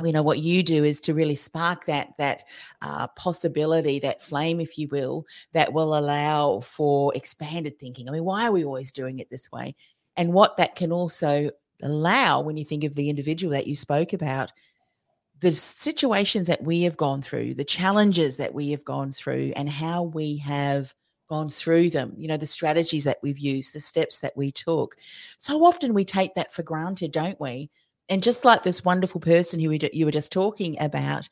you 0.00 0.12
know 0.12 0.22
what 0.22 0.38
you 0.38 0.62
do 0.62 0.84
is 0.84 1.00
to 1.02 1.14
really 1.14 1.34
spark 1.34 1.84
that 1.86 2.14
that 2.18 2.44
uh, 2.80 3.06
possibility 3.08 3.98
that 3.98 4.22
flame 4.22 4.60
if 4.60 4.78
you 4.78 4.88
will 4.90 5.26
that 5.52 5.72
will 5.72 5.96
allow 5.96 6.60
for 6.60 7.14
expanded 7.14 7.78
thinking. 7.78 8.08
I 8.08 8.12
mean 8.12 8.24
why 8.24 8.46
are 8.46 8.52
we 8.52 8.64
always 8.64 8.92
doing 8.92 9.18
it 9.18 9.30
this 9.30 9.52
way? 9.52 9.74
And 10.16 10.32
what 10.32 10.56
that 10.56 10.76
can 10.76 10.92
also 10.92 11.50
allow 11.82 12.40
when 12.40 12.56
you 12.56 12.64
think 12.64 12.84
of 12.84 12.94
the 12.94 13.10
individual 13.10 13.52
that 13.52 13.66
you 13.66 13.74
spoke 13.74 14.12
about 14.12 14.52
the 15.40 15.52
situations 15.52 16.46
that 16.46 16.62
we 16.62 16.82
have 16.82 16.96
gone 16.96 17.20
through 17.20 17.54
the 17.54 17.64
challenges 17.64 18.36
that 18.36 18.54
we 18.54 18.70
have 18.70 18.84
gone 18.84 19.12
through 19.12 19.52
and 19.56 19.68
how 19.68 20.04
we 20.04 20.36
have 20.38 20.94
gone 21.28 21.48
through 21.48 21.90
them 21.90 22.12
you 22.16 22.28
know 22.28 22.36
the 22.36 22.46
strategies 22.46 23.04
that 23.04 23.18
we've 23.22 23.38
used 23.38 23.72
the 23.72 23.80
steps 23.80 24.20
that 24.20 24.36
we 24.36 24.50
took. 24.50 24.96
So 25.38 25.64
often 25.64 25.92
we 25.92 26.04
take 26.04 26.34
that 26.34 26.52
for 26.52 26.62
granted 26.62 27.12
don't 27.12 27.40
we 27.40 27.70
and 28.08 28.22
just 28.22 28.44
like 28.44 28.62
this 28.62 28.84
wonderful 28.84 29.20
person 29.20 29.60
who 29.60 29.76
you 29.92 30.04
were 30.04 30.12
just 30.12 30.32
talking 30.32 30.76
about 30.80 31.28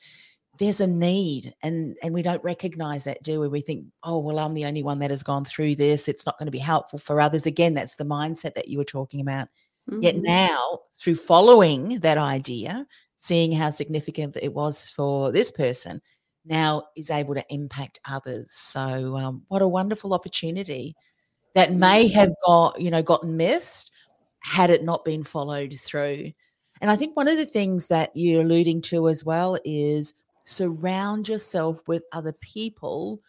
there's 0.58 0.80
a 0.80 0.86
need 0.86 1.54
and 1.62 1.96
and 2.02 2.12
we 2.12 2.22
don't 2.22 2.44
recognize 2.44 3.04
that 3.04 3.22
do 3.22 3.40
we? 3.40 3.48
We 3.48 3.60
think 3.62 3.86
oh 4.02 4.18
well 4.18 4.38
i'm 4.38 4.54
the 4.54 4.66
only 4.66 4.82
one 4.82 4.98
that 4.98 5.10
has 5.10 5.22
gone 5.22 5.44
through 5.44 5.76
this. 5.76 6.06
It's 6.06 6.26
not 6.26 6.38
going 6.38 6.46
to 6.46 6.52
be 6.52 6.58
helpful 6.58 6.98
for 6.98 7.20
others. 7.20 7.46
Again 7.46 7.74
that's 7.74 7.94
the 7.94 8.04
mindset 8.04 8.54
that 8.54 8.68
you 8.68 8.78
were 8.78 8.84
talking 8.84 9.20
about. 9.20 9.48
Mm-hmm. 9.88 10.02
yet 10.02 10.16
now 10.16 10.80
through 10.94 11.16
following 11.16 12.00
that 12.00 12.18
idea 12.18 12.86
seeing 13.16 13.50
how 13.50 13.70
significant 13.70 14.36
it 14.40 14.52
was 14.52 14.86
for 14.88 15.32
this 15.32 15.50
person 15.50 16.02
now 16.44 16.82
is 16.96 17.10
able 17.10 17.34
to 17.34 17.44
impact 17.48 17.98
others. 18.08 18.52
So 18.52 19.16
um, 19.16 19.42
what 19.48 19.62
a 19.62 19.68
wonderful 19.68 20.14
opportunity 20.14 20.94
that 21.54 21.72
may 21.72 22.06
mm-hmm. 22.06 22.14
have 22.14 22.32
got 22.46 22.80
you 22.80 22.90
know 22.90 23.02
gotten 23.02 23.36
missed 23.36 23.90
had 24.40 24.70
it 24.70 24.84
not 24.84 25.04
been 25.04 25.24
followed 25.24 25.74
through 25.74 26.30
and 26.80 26.90
I 26.90 26.96
think 26.96 27.16
one 27.16 27.28
of 27.28 27.36
the 27.36 27.46
things 27.46 27.88
that 27.88 28.10
you're 28.14 28.42
alluding 28.42 28.82
to 28.82 29.08
as 29.08 29.24
well 29.24 29.58
is 29.64 30.14
surround 30.44 31.28
yourself 31.28 31.86
with 31.86 32.02
other 32.12 32.32
people 32.32 33.20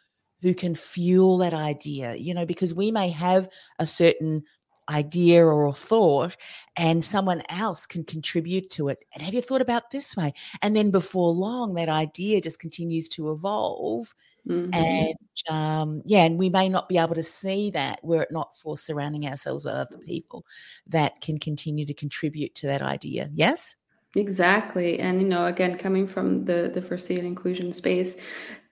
who 0.42 0.54
can 0.54 0.74
fuel 0.74 1.38
that 1.38 1.54
idea, 1.54 2.16
you 2.16 2.34
know, 2.34 2.46
because 2.46 2.74
we 2.74 2.92
may 2.92 3.10
have 3.10 3.48
a 3.78 3.86
certain 3.86 4.44
idea 4.90 5.46
or 5.46 5.68
a 5.68 5.74
thought 5.74 6.36
and 6.76 7.04
someone 7.04 7.44
else 7.50 7.86
can 7.86 8.04
contribute 8.04 8.70
to 8.72 8.90
it. 8.90 9.00
And 9.14 9.24
have 9.24 9.34
you 9.34 9.42
thought 9.42 9.62
about 9.62 9.92
this 9.92 10.16
way? 10.16 10.34
And 10.62 10.76
then 10.76 10.92
before 10.92 11.32
long, 11.32 11.74
that 11.76 11.90
idea 11.90 12.42
just 12.42 12.60
continues 12.60 13.08
to 13.10 13.32
evolve. 13.32 14.14
Mm-hmm. 14.48 14.74
And 14.74 15.16
um, 15.50 16.02
yeah, 16.06 16.24
and 16.24 16.38
we 16.38 16.50
may 16.50 16.68
not 16.70 16.90
be 16.90 16.98
able 16.98 17.16
to 17.16 17.24
see 17.24 17.70
that 17.72 18.04
were 18.04 18.24
it 18.24 18.32
not 18.32 18.58
for 18.58 18.78
surrounding 18.78 19.28
ourselves 19.28 19.66
with 19.66 19.74
other 19.74 19.98
people 20.00 20.46
that 20.88 21.22
can 21.22 21.38
continue 21.38 21.86
to 21.86 21.94
contribute 21.94 22.56
to 22.56 22.68
that 22.68 22.82
idea. 22.82 23.30
Yes? 23.34 23.76
Exactly. 24.16 25.00
And 25.00 25.22
you 25.22 25.28
know, 25.28 25.46
again, 25.46 25.78
coming 25.78 26.06
from 26.06 26.46
the 26.46 26.70
diversity 26.70 27.18
and 27.18 27.28
inclusion 27.28 27.72
space, 27.72 28.18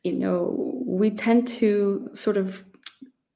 you 0.03 0.13
know, 0.13 0.83
we 0.85 1.11
tend 1.11 1.47
to 1.47 2.09
sort 2.13 2.37
of 2.37 2.63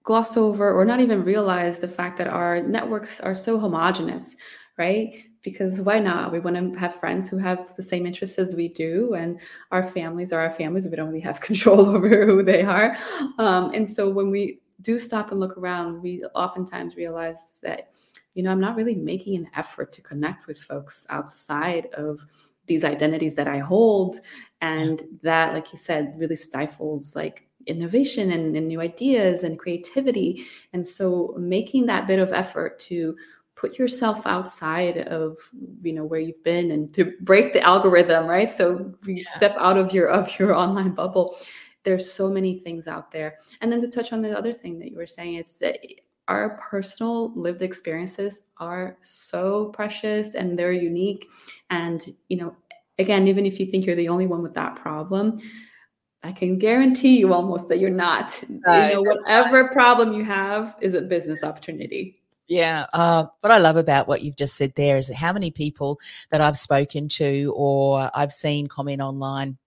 gloss 0.04 0.36
over 0.38 0.72
or 0.72 0.86
not 0.86 1.00
even 1.00 1.24
realize 1.24 1.80
the 1.80 1.88
fact 1.88 2.18
that 2.18 2.28
our 2.28 2.62
networks 2.62 3.20
are 3.22 3.36
so 3.36 3.58
homogenous, 3.58 4.36
right? 4.78 5.26
Because 5.42 5.82
why 5.82 6.00
not? 6.00 6.32
We 6.32 6.40
want 6.40 6.56
to 6.56 6.80
have 6.80 6.96
friends 6.96 7.28
who 7.28 7.38
have 7.38 7.76
the 7.76 7.84
same 7.84 8.06
interests 8.06 8.38
as 8.38 8.56
we 8.56 8.70
do, 8.70 9.14
and 9.14 9.40
our 9.72 9.84
families 9.84 10.32
are 10.32 10.42
our 10.42 10.52
families. 10.52 10.88
We 10.88 10.96
don't 10.96 11.08
really 11.08 11.20
have 11.22 11.42
control 11.42 11.82
over 11.82 12.26
who 12.26 12.44
they 12.44 12.64
are. 12.64 12.98
Um, 13.38 13.74
and 13.74 13.90
so 13.90 14.10
when 14.10 14.30
we 14.30 14.60
do 14.82 15.00
stop 15.00 15.32
and 15.32 15.40
look 15.40 15.58
around, 15.58 16.02
we 16.02 16.24
oftentimes 16.36 16.96
realize 16.96 17.60
that, 17.62 17.92
you 18.36 18.44
know, 18.44 18.52
I'm 18.52 18.60
not 18.60 18.76
really 18.76 18.96
making 18.96 19.36
an 19.36 19.48
effort 19.56 19.92
to 19.94 20.02
connect 20.02 20.48
with 20.48 20.58
folks 20.58 21.06
outside 21.10 21.88
of 21.94 22.26
these 22.66 22.84
identities 22.84 23.36
that 23.36 23.48
I 23.48 23.60
hold. 23.60 24.22
And 24.62 25.04
that, 25.22 25.54
like 25.54 25.72
you 25.72 25.78
said, 25.78 26.16
really 26.18 26.36
stifles 26.36 27.16
like 27.16 27.48
innovation 27.68 28.32
and, 28.32 28.56
and, 28.56 28.68
new 28.68 28.82
ideas 28.82 29.44
and 29.44 29.60
creativity. 29.60 30.46
And 30.74 30.86
so 30.86 31.36
making 31.38 31.86
that 31.88 32.08
bit 32.08 32.20
of 32.20 32.34
effort 32.34 32.80
to 32.82 33.16
put 33.56 33.80
yourself 33.80 34.26
outside 34.26 34.98
of 35.08 35.38
you 35.82 35.94
know 35.94 36.04
where 36.04 36.20
you've 36.20 36.44
been 36.44 36.72
and 36.72 36.94
to 36.94 37.14
break 37.22 37.54
the 37.54 37.62
algorithm, 37.62 38.26
right? 38.28 38.52
So 38.52 38.94
yeah. 39.06 39.24
step 39.36 39.56
out 39.58 39.78
of 39.78 39.94
your 39.94 40.10
of 40.10 40.38
your 40.38 40.54
online 40.54 40.92
bubble. 40.92 41.38
There's 41.84 42.12
so 42.12 42.30
many 42.30 42.60
things 42.60 42.88
out 42.88 43.12
there. 43.12 43.38
And 43.62 43.72
then 43.72 43.82
to 43.82 43.88
touch 43.88 44.14
on 44.14 44.22
the 44.22 44.38
other 44.38 44.54
thing 44.54 44.80
that 44.80 44.92
you 44.92 44.98
were 44.98 45.08
saying, 45.08 45.36
it's 45.36 45.60
that 45.60 45.80
our 46.28 46.58
personal 46.70 47.34
lived 47.34 47.62
experiences 47.62 48.44
are 48.58 48.98
so 49.02 49.66
precious 49.68 50.36
and 50.36 50.58
they're 50.58 50.72
unique. 50.72 51.28
And, 51.70 52.14
you 52.30 52.38
know, 52.38 52.56
again, 53.00 53.28
even 53.28 53.46
if 53.46 53.60
you 53.60 53.66
think 53.66 53.86
you're 53.86 53.96
the 53.96 54.10
only 54.10 54.28
one 54.28 54.42
with 54.42 54.54
that 54.54 54.76
problem, 54.76 55.40
I 56.24 56.32
can 56.32 56.58
guarantee 56.58 57.20
you 57.20 57.34
almost 57.34 57.68
that 57.70 57.80
you're 57.80 57.90
not. 57.90 58.42
Right. 58.66 58.90
You 58.90 58.96
know, 58.96 59.02
whatever 59.02 59.68
problem 59.70 60.14
you 60.14 60.24
have 60.24 60.76
is 60.80 60.94
a 60.94 61.02
business 61.02 61.44
opportunity. 61.44 62.22
Yeah. 62.48 62.86
Uh, 62.94 63.26
what 63.42 63.52
I 63.52 63.58
love 63.58 63.78
about 63.78 64.08
what 64.08 64.22
you've 64.22 64.38
just 64.38 64.56
said 64.56 64.74
there 64.76 64.98
is 64.98 65.14
how 65.14 65.34
many 65.34 65.52
people 65.52 66.00
that 66.30 66.42
I've 66.42 66.58
spoken 66.58 67.10
to 67.10 67.54
or 67.56 68.10
I've 68.14 68.32
seen 68.32 68.68
comment 68.68 69.02
online 69.02 69.58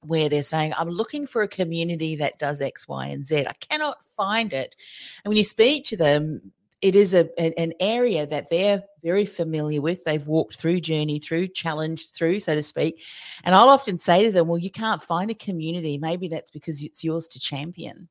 where 0.00 0.28
they're 0.28 0.42
saying, 0.42 0.72
I'm 0.76 0.88
looking 0.88 1.26
for 1.26 1.42
a 1.42 1.48
community 1.48 2.16
that 2.16 2.38
does 2.38 2.60
X, 2.60 2.88
Y, 2.88 3.06
and 3.06 3.26
Z. 3.26 3.46
I 3.46 3.52
cannot 3.60 4.04
find 4.04 4.52
it. 4.52 4.76
And 5.24 5.30
when 5.30 5.38
you 5.38 5.44
speak 5.44 5.84
to 5.86 5.96
them, 5.96 6.52
it 6.82 6.96
is 6.96 7.14
a, 7.14 7.30
an 7.58 7.72
area 7.78 8.26
that 8.26 8.50
they're 8.50 8.82
very 9.02 9.24
familiar 9.24 9.80
with. 9.80 10.04
They've 10.04 10.26
walked 10.26 10.56
through, 10.56 10.80
journey 10.80 11.20
through, 11.20 11.48
challenged 11.48 12.14
through, 12.14 12.40
so 12.40 12.56
to 12.56 12.62
speak. 12.62 13.02
And 13.44 13.54
I'll 13.54 13.68
often 13.68 13.98
say 13.98 14.24
to 14.24 14.32
them, 14.32 14.48
Well, 14.48 14.58
you 14.58 14.70
can't 14.70 15.02
find 15.02 15.30
a 15.30 15.34
community. 15.34 15.96
Maybe 15.96 16.28
that's 16.28 16.50
because 16.50 16.82
it's 16.82 17.04
yours 17.04 17.28
to 17.28 17.40
champion 17.40 18.08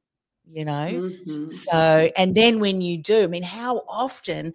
you 0.50 0.66
know 0.66 0.88
mm-hmm. 0.92 1.50
so 1.50 2.10
and 2.18 2.36
then 2.36 2.60
when 2.60 2.82
you 2.82 2.98
do 2.98 3.24
i 3.24 3.28
mean 3.28 3.44
how 3.44 3.78
often 3.88 4.54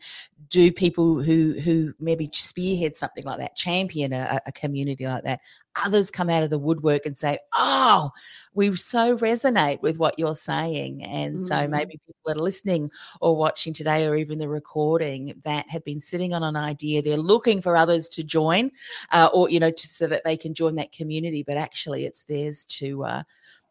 do 0.48 0.70
people 0.70 1.22
who 1.22 1.52
who 1.60 1.94
maybe 1.98 2.28
spearhead 2.32 2.94
something 2.94 3.24
like 3.24 3.38
that 3.38 3.56
champion 3.56 4.12
a, 4.12 4.40
a, 4.46 4.52
community 4.52 5.06
like 5.06 5.24
that 5.24 5.40
others 5.84 6.10
come 6.10 6.28
out 6.28 6.42
of 6.42 6.50
the 6.50 6.58
woodwork 6.58 7.06
and 7.06 7.16
say 7.16 7.38
oh 7.54 8.10
we 8.52 8.74
so 8.76 9.16
resonate 9.18 9.80
with 9.82 9.96
what 9.98 10.18
you're 10.18 10.34
saying 10.34 11.02
and 11.04 11.36
mm-hmm. 11.36 11.46
so 11.46 11.68
maybe 11.68 11.98
people 12.06 12.14
that 12.26 12.36
are 12.36 12.42
listening 12.42 12.90
or 13.20 13.36
watching 13.36 13.72
today 13.72 14.06
or 14.06 14.16
even 14.16 14.38
the 14.38 14.48
recording 14.48 15.34
that 15.44 15.68
have 15.68 15.84
been 15.84 16.00
sitting 16.00 16.34
on 16.34 16.42
an 16.42 16.56
idea 16.56 17.00
they're 17.00 17.16
looking 17.16 17.60
for 17.60 17.76
others 17.76 18.08
to 18.08 18.22
join 18.22 18.70
uh, 19.12 19.28
or 19.32 19.48
you 19.48 19.60
know 19.60 19.70
to, 19.70 19.86
so 19.86 20.06
that 20.06 20.24
they 20.24 20.36
can 20.36 20.52
join 20.52 20.74
that 20.74 20.92
community 20.92 21.42
but 21.42 21.56
actually 21.56 22.04
it's 22.04 22.24
theirs 22.24 22.64
to 22.64 23.04
uh, 23.04 23.22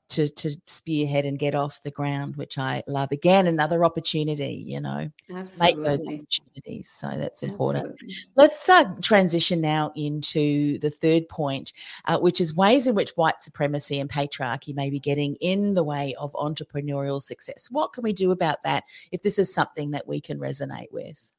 to 0.10 0.28
to 0.28 0.56
spearhead 0.68 1.26
and 1.26 1.40
get 1.40 1.56
off 1.56 1.82
the 1.84 1.92
ground, 1.92 2.36
which 2.36 2.58
I 2.58 2.84
love. 2.88 3.12
Again, 3.12 3.48
another 3.48 3.84
opportunity, 3.84 4.64
you 4.68 4.80
know, 4.80 5.10
Absolutely. 5.34 5.76
make 5.76 5.86
those 5.86 6.06
opportunities. 6.06 6.94
So 6.96 7.10
that's 7.10 7.44
important. 7.44 7.92
Absolutely. 7.92 8.16
Let's 8.36 8.70
uh, 8.70 8.86
transition 9.02 9.62
now 9.62 9.92
into 9.96 10.78
the 10.80 10.90
third 10.90 11.28
point, 11.30 11.74
uh, 12.06 12.20
which 12.20 12.40
is 12.40 12.56
ways 12.56 12.88
in 12.88 12.96
which 12.96 13.12
white 13.12 13.42
supremacy 13.42 14.00
and 14.00 14.10
patriarchy 14.10 14.76
may 14.76 14.90
be 14.90 15.00
getting 15.00 15.36
in 15.36 15.74
the 15.74 15.84
way 15.84 16.16
of 16.20 16.34
entrepreneurial 16.34 17.22
success. 17.22 17.68
What 17.72 17.94
can 17.94 18.04
we 18.04 18.14
do 18.14 18.32
about 18.32 18.64
that 18.64 18.84
if 19.12 19.22
this 19.22 19.40
is 19.40 19.54
something 19.54 19.92
that 19.92 20.08
we 20.08 20.22
can 20.22 20.40
resonate 20.40 20.92
with? 20.92 21.32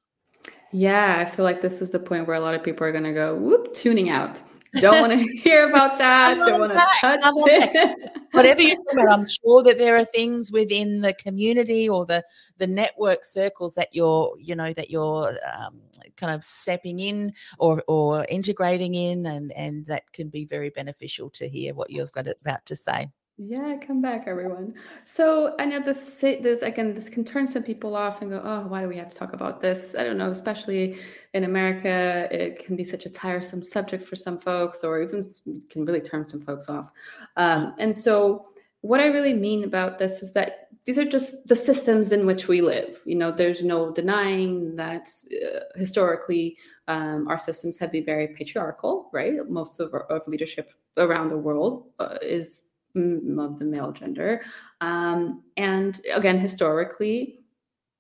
Yeah, 0.73 1.17
I 1.19 1.25
feel 1.25 1.45
like 1.45 1.61
this 1.61 1.81
is 1.81 1.91
the 1.91 1.99
point 1.99 2.27
where 2.27 2.37
a 2.37 2.41
lot 2.41 2.55
of 2.55 2.63
people 2.63 2.87
are 2.87 2.93
going 2.93 3.05
to 3.05 3.13
go, 3.13 3.35
whoop, 3.37 3.73
tuning 3.73 4.11
out. 4.11 4.41
Don't 4.81 5.09
want 5.09 5.13
to 5.13 5.37
hear 5.39 5.69
about 5.69 5.99
that. 5.99 6.37
Don't 6.37 6.61
want 6.61 6.73
to 6.73 6.87
touch 7.01 7.21
it. 7.25 8.13
Whatever 8.33 8.63
you're 8.63 8.77
talking 8.77 9.01
about, 9.01 9.13
I'm 9.13 9.25
sure 9.25 9.63
that 9.63 9.79
there 9.79 9.97
are 9.97 10.05
things 10.05 10.53
within 10.53 11.01
the 11.01 11.15
community 11.15 11.89
or 11.89 12.07
the 12.07 12.25
the 12.59 12.67
network 12.67 13.25
circles 13.25 13.75
that 13.75 13.89
you're, 13.93 14.35
you 14.39 14.55
know, 14.55 14.73
that 14.73 14.91
you're 14.91 15.37
um, 15.55 15.81
kind 16.17 16.35
of 16.35 16.45
stepping 16.45 16.99
in 16.99 17.33
or 17.59 17.83
or 17.89 18.27
integrating 18.29 18.95
in, 18.95 19.27
and 19.27 19.53
and 19.53 19.87
that 19.87 20.13
can 20.13 20.29
be 20.29 20.45
very 20.45 20.71
beneficial 20.71 21.31
to 21.31 21.49
hear 21.49 21.75
what 21.75 21.91
you've 21.91 22.13
got 22.13 22.27
about 22.29 22.65
to 22.67 22.77
say. 22.77 23.09
Yeah, 23.39 23.77
come 23.77 24.01
back, 24.01 24.25
everyone. 24.27 24.75
So 25.05 25.55
I 25.59 25.67
know 25.67 25.79
this 25.79 26.21
this 26.21 26.63
again, 26.63 26.95
this 26.95 27.11
can 27.11 27.23
turn 27.23 27.47
some 27.47 27.63
people 27.63 27.95
off 27.95 28.23
and 28.23 28.31
go, 28.31 28.41
oh, 28.43 28.67
why 28.67 28.81
do 28.81 28.89
we 28.89 28.97
have 28.97 29.11
to 29.11 29.17
talk 29.17 29.35
about 29.35 29.61
this? 29.61 29.95
I 29.99 30.05
don't 30.05 30.17
know, 30.17 30.31
especially 30.31 30.99
in 31.35 31.45
America, 31.45 32.29
it 32.31 32.65
can 32.65 32.77
be 32.77 32.85
such 32.85 33.05
a 33.05 33.11
tiresome 33.11 33.61
subject 33.61 34.09
for 34.09 34.17
some 34.17 34.39
folks, 34.39 34.83
or 34.83 35.03
even 35.03 35.21
can 35.69 35.85
really 35.85 36.01
turn 36.01 36.27
some 36.27 36.41
folks 36.41 36.71
off. 36.71 36.91
Um, 37.37 37.75
and 37.79 37.95
so, 37.95 38.47
what 38.81 39.01
I 39.01 39.07
really 39.07 39.35
mean 39.35 39.65
about 39.65 39.99
this 39.99 40.23
is 40.23 40.33
that 40.33 40.69
these 40.87 40.99
are 40.99 41.05
just 41.05 41.47
the 41.47 41.57
systems 41.57 42.13
in 42.13 42.25
which 42.25 42.49
we 42.49 42.63
live. 42.63 43.03
You 43.05 43.17
know, 43.17 43.33
there's 43.33 43.63
no 43.63 43.93
denying 43.93 44.77
that 44.77 45.09
uh, 45.31 45.61
historically 45.75 46.57
um, 46.89 47.29
our 47.29 47.39
systems 47.39 47.77
have 47.81 47.93
been 47.93 48.05
very 48.05 48.29
patriarchal, 48.29 49.11
right? 49.13 49.35
Most 49.47 49.79
of, 49.79 49.93
our, 49.93 50.05
of 50.05 50.27
leadership 50.27 50.71
around 50.97 51.29
the 51.29 51.37
world 51.37 51.89
uh, 51.99 52.17
is 52.23 52.63
of 52.97 53.59
the 53.59 53.65
male 53.65 53.93
gender. 53.93 54.43
Um, 54.81 55.43
and 55.57 56.01
again, 56.13 56.39
historically, 56.39 57.41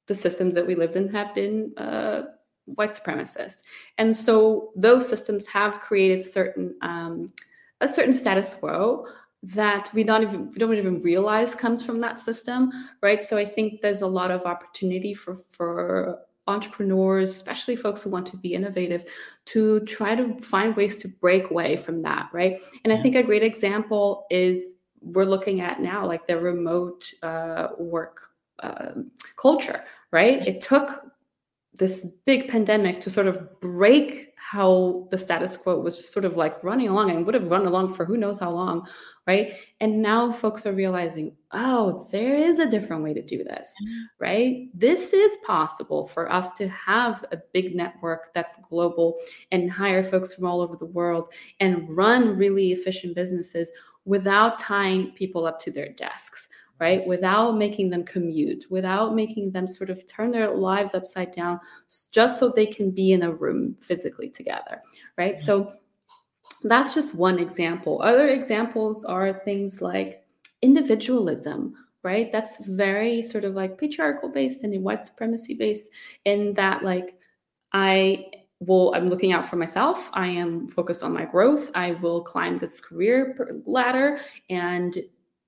the 0.06 0.14
systems 0.14 0.54
that 0.54 0.66
we 0.66 0.74
live 0.74 0.96
in 0.96 1.08
have 1.08 1.34
been 1.34 1.72
uh, 1.76 2.22
white 2.66 2.92
supremacist, 2.92 3.62
and 3.98 4.14
so 4.14 4.72
those 4.76 5.08
systems 5.08 5.46
have 5.46 5.80
created 5.80 6.22
certain 6.22 6.74
um, 6.82 7.32
a 7.80 7.88
certain 7.88 8.16
status 8.16 8.54
quo 8.54 9.06
that 9.42 9.90
we 9.92 10.02
don't 10.02 10.22
even 10.22 10.50
we 10.50 10.58
don't 10.58 10.74
even 10.74 10.98
realize 11.00 11.54
comes 11.54 11.84
from 11.84 12.00
that 12.00 12.18
system, 12.18 12.72
right? 13.02 13.20
So 13.20 13.36
I 13.36 13.44
think 13.44 13.80
there's 13.80 14.02
a 14.02 14.06
lot 14.06 14.30
of 14.30 14.46
opportunity 14.46 15.14
for 15.14 15.36
for 15.48 16.20
entrepreneurs, 16.48 17.30
especially 17.30 17.76
folks 17.76 18.02
who 18.02 18.10
want 18.10 18.26
to 18.26 18.36
be 18.36 18.54
innovative, 18.54 19.04
to 19.46 19.80
try 19.80 20.14
to 20.14 20.36
find 20.38 20.76
ways 20.76 20.96
to 21.02 21.08
break 21.08 21.50
away 21.50 21.76
from 21.76 22.02
that, 22.02 22.28
right? 22.32 22.60
And 22.84 22.92
I 22.92 22.96
think 22.96 23.16
a 23.16 23.22
great 23.22 23.42
example 23.42 24.26
is 24.30 24.76
we're 25.12 25.24
looking 25.24 25.60
at 25.60 25.80
now, 25.80 26.06
like 26.06 26.26
the 26.26 26.38
remote 26.38 27.10
uh, 27.22 27.68
work 27.78 28.30
uh, 28.60 28.92
culture, 29.36 29.84
right? 30.10 30.46
It 30.46 30.60
took 30.60 31.02
this 31.78 32.06
big 32.24 32.48
pandemic 32.48 33.00
to 33.02 33.10
sort 33.10 33.26
of 33.26 33.60
break 33.60 34.32
how 34.36 35.08
the 35.10 35.18
status 35.18 35.56
quo 35.56 35.78
was 35.80 35.96
just 35.96 36.12
sort 36.12 36.24
of 36.24 36.36
like 36.36 36.62
running 36.62 36.88
along 36.88 37.10
and 37.10 37.26
would 37.26 37.34
have 37.34 37.50
run 37.50 37.66
along 37.66 37.92
for 37.92 38.04
who 38.04 38.16
knows 38.16 38.38
how 38.38 38.50
long, 38.50 38.86
right? 39.26 39.54
And 39.80 40.00
now 40.00 40.30
folks 40.30 40.64
are 40.66 40.72
realizing, 40.72 41.36
oh, 41.50 42.06
there 42.12 42.36
is 42.36 42.60
a 42.60 42.70
different 42.70 43.02
way 43.02 43.12
to 43.12 43.22
do 43.22 43.42
this, 43.42 43.74
mm-hmm. 43.82 44.02
right? 44.20 44.68
This 44.72 45.12
is 45.12 45.36
possible 45.44 46.06
for 46.06 46.30
us 46.30 46.56
to 46.58 46.68
have 46.68 47.24
a 47.32 47.38
big 47.52 47.74
network 47.74 48.32
that's 48.34 48.56
global 48.68 49.18
and 49.50 49.70
hire 49.70 50.04
folks 50.04 50.32
from 50.32 50.46
all 50.46 50.60
over 50.60 50.76
the 50.76 50.86
world 50.86 51.32
and 51.58 51.94
run 51.94 52.36
really 52.36 52.72
efficient 52.72 53.14
businesses 53.16 53.72
without 54.06 54.58
tying 54.58 55.10
people 55.10 55.46
up 55.46 55.58
to 55.58 55.70
their 55.70 55.90
desks 55.90 56.48
right 56.78 57.00
yes. 57.00 57.08
without 57.08 57.56
making 57.56 57.90
them 57.90 58.04
commute 58.04 58.64
without 58.70 59.14
making 59.14 59.50
them 59.50 59.66
sort 59.66 59.90
of 59.90 60.06
turn 60.06 60.30
their 60.30 60.54
lives 60.54 60.94
upside 60.94 61.30
down 61.32 61.60
just 62.12 62.38
so 62.38 62.48
they 62.48 62.66
can 62.66 62.90
be 62.90 63.12
in 63.12 63.22
a 63.22 63.32
room 63.32 63.76
physically 63.80 64.30
together 64.30 64.80
right 65.18 65.34
mm-hmm. 65.34 65.44
so 65.44 65.72
that's 66.64 66.94
just 66.94 67.14
one 67.14 67.38
example 67.38 68.00
other 68.02 68.28
examples 68.28 69.04
are 69.04 69.32
things 69.32 69.82
like 69.82 70.24
individualism 70.62 71.74
right 72.02 72.30
that's 72.32 72.64
very 72.66 73.22
sort 73.22 73.44
of 73.44 73.54
like 73.54 73.78
patriarchal 73.78 74.28
based 74.28 74.62
and 74.62 74.82
white 74.82 75.02
supremacy 75.02 75.54
based 75.54 75.90
in 76.24 76.54
that 76.54 76.82
like 76.82 77.18
i 77.72 78.24
well 78.60 78.92
i'm 78.94 79.06
looking 79.06 79.32
out 79.32 79.44
for 79.44 79.56
myself. 79.56 80.10
I 80.12 80.28
am 80.28 80.68
focused 80.68 81.02
on 81.02 81.12
my 81.12 81.24
growth. 81.24 81.70
I 81.74 81.92
will 81.92 82.22
climb 82.22 82.58
this 82.58 82.80
career 82.80 83.36
ladder 83.66 84.18
and 84.50 84.96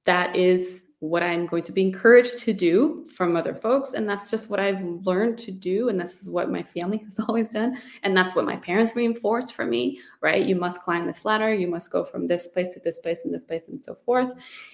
that 0.05 0.35
is 0.35 0.91
what 1.01 1.23
i'm 1.23 1.45
going 1.45 1.63
to 1.63 1.73
be 1.73 1.83
encouraged 1.83 2.39
to 2.39 2.53
do 2.55 3.05
from 3.15 3.37
other 3.37 3.55
folks 3.55 3.93
and 3.93 4.09
that's 4.09 4.31
just 4.31 4.49
what 4.49 4.59
i've 4.59 4.83
learned 5.05 5.37
to 5.39 5.51
do 5.51 5.91
and 5.91 6.01
this 6.01 6.23
is 6.23 6.31
what 6.31 6.51
my 6.51 6.63
family 6.63 6.97
has 7.05 7.19
always 7.21 7.51
done 7.51 7.77
and 8.03 8.17
that's 8.17 8.35
what 8.35 8.47
my 8.47 8.57
parents 8.57 8.97
reinforced 8.97 9.53
for 9.55 9.67
me 9.67 9.99
right? 10.21 10.47
You 10.47 10.57
must 10.57 10.83
climb 10.83 11.07
this 11.07 11.25
ladder. 11.25 11.53
You 11.55 11.69
must 11.69 11.91
go 11.91 12.05
from 12.05 12.27
this 12.27 12.47
place 12.47 12.71
to 12.75 12.81
this 12.81 12.99
place 12.99 13.25
and 13.25 13.33
this 13.33 13.45
place 13.45 13.69
and 13.69 13.83
so 13.83 13.95
forth. 13.95 14.33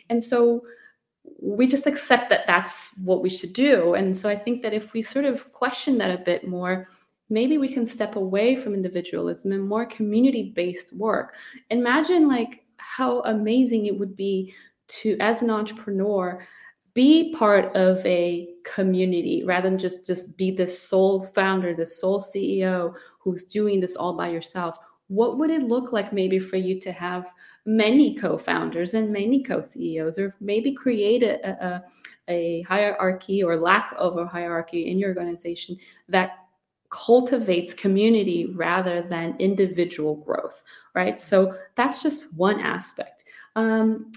And 0.08 0.22
so 0.22 0.62
we 1.40 1.66
just 1.66 1.86
accept 1.86 2.28
that 2.30 2.46
that's 2.46 2.92
what 2.98 3.22
we 3.22 3.30
should 3.30 3.52
do. 3.52 3.94
And 3.94 4.16
so 4.16 4.28
i 4.28 4.36
think 4.36 4.62
that 4.62 4.72
if 4.72 4.92
we 4.92 5.02
sort 5.02 5.24
of 5.24 5.52
question 5.52 5.98
that 5.98 6.10
a 6.10 6.22
bit 6.22 6.46
more 6.46 6.88
maybe 7.34 7.58
we 7.58 7.68
can 7.68 7.84
step 7.84 8.14
away 8.16 8.54
from 8.54 8.74
individualism 8.74 9.52
and 9.52 9.68
more 9.68 9.84
community 9.84 10.52
based 10.54 10.96
work. 10.96 11.34
Imagine 11.70 12.28
like 12.28 12.64
how 12.78 13.20
amazing 13.22 13.86
it 13.86 13.98
would 13.98 14.16
be 14.16 14.54
to 14.86 15.16
as 15.20 15.42
an 15.42 15.50
entrepreneur 15.50 16.46
be 16.94 17.34
part 17.34 17.74
of 17.74 18.04
a 18.06 18.54
community 18.64 19.42
rather 19.44 19.68
than 19.68 19.78
just 19.78 20.06
just 20.06 20.36
be 20.36 20.50
the 20.50 20.68
sole 20.68 21.22
founder 21.22 21.74
the 21.74 21.84
sole 21.84 22.20
ceo 22.20 22.94
who's 23.18 23.44
doing 23.44 23.80
this 23.80 23.96
all 23.96 24.14
by 24.14 24.28
yourself 24.28 24.78
what 25.08 25.38
would 25.38 25.50
it 25.50 25.62
look 25.62 25.92
like 25.92 26.12
maybe 26.12 26.38
for 26.38 26.56
you 26.56 26.78
to 26.80 26.92
have 26.92 27.32
many 27.66 28.14
co-founders 28.14 28.94
and 28.94 29.10
many 29.10 29.42
co-ceos 29.42 30.18
or 30.18 30.34
maybe 30.40 30.72
create 30.72 31.22
a, 31.22 31.48
a, 31.48 31.82
a 32.28 32.62
hierarchy 32.62 33.42
or 33.42 33.56
lack 33.56 33.92
of 33.96 34.18
a 34.18 34.26
hierarchy 34.26 34.88
in 34.90 34.98
your 34.98 35.10
organization 35.10 35.76
that 36.08 36.43
cultivates 36.94 37.74
community 37.74 38.46
rather 38.54 39.02
than 39.02 39.34
individual 39.40 40.14
growth, 40.14 40.62
right? 40.94 41.18
So 41.18 41.56
that's 41.74 42.00
just 42.00 42.32
one 42.34 42.60
aspect. 42.60 43.24
Um, 43.56 44.12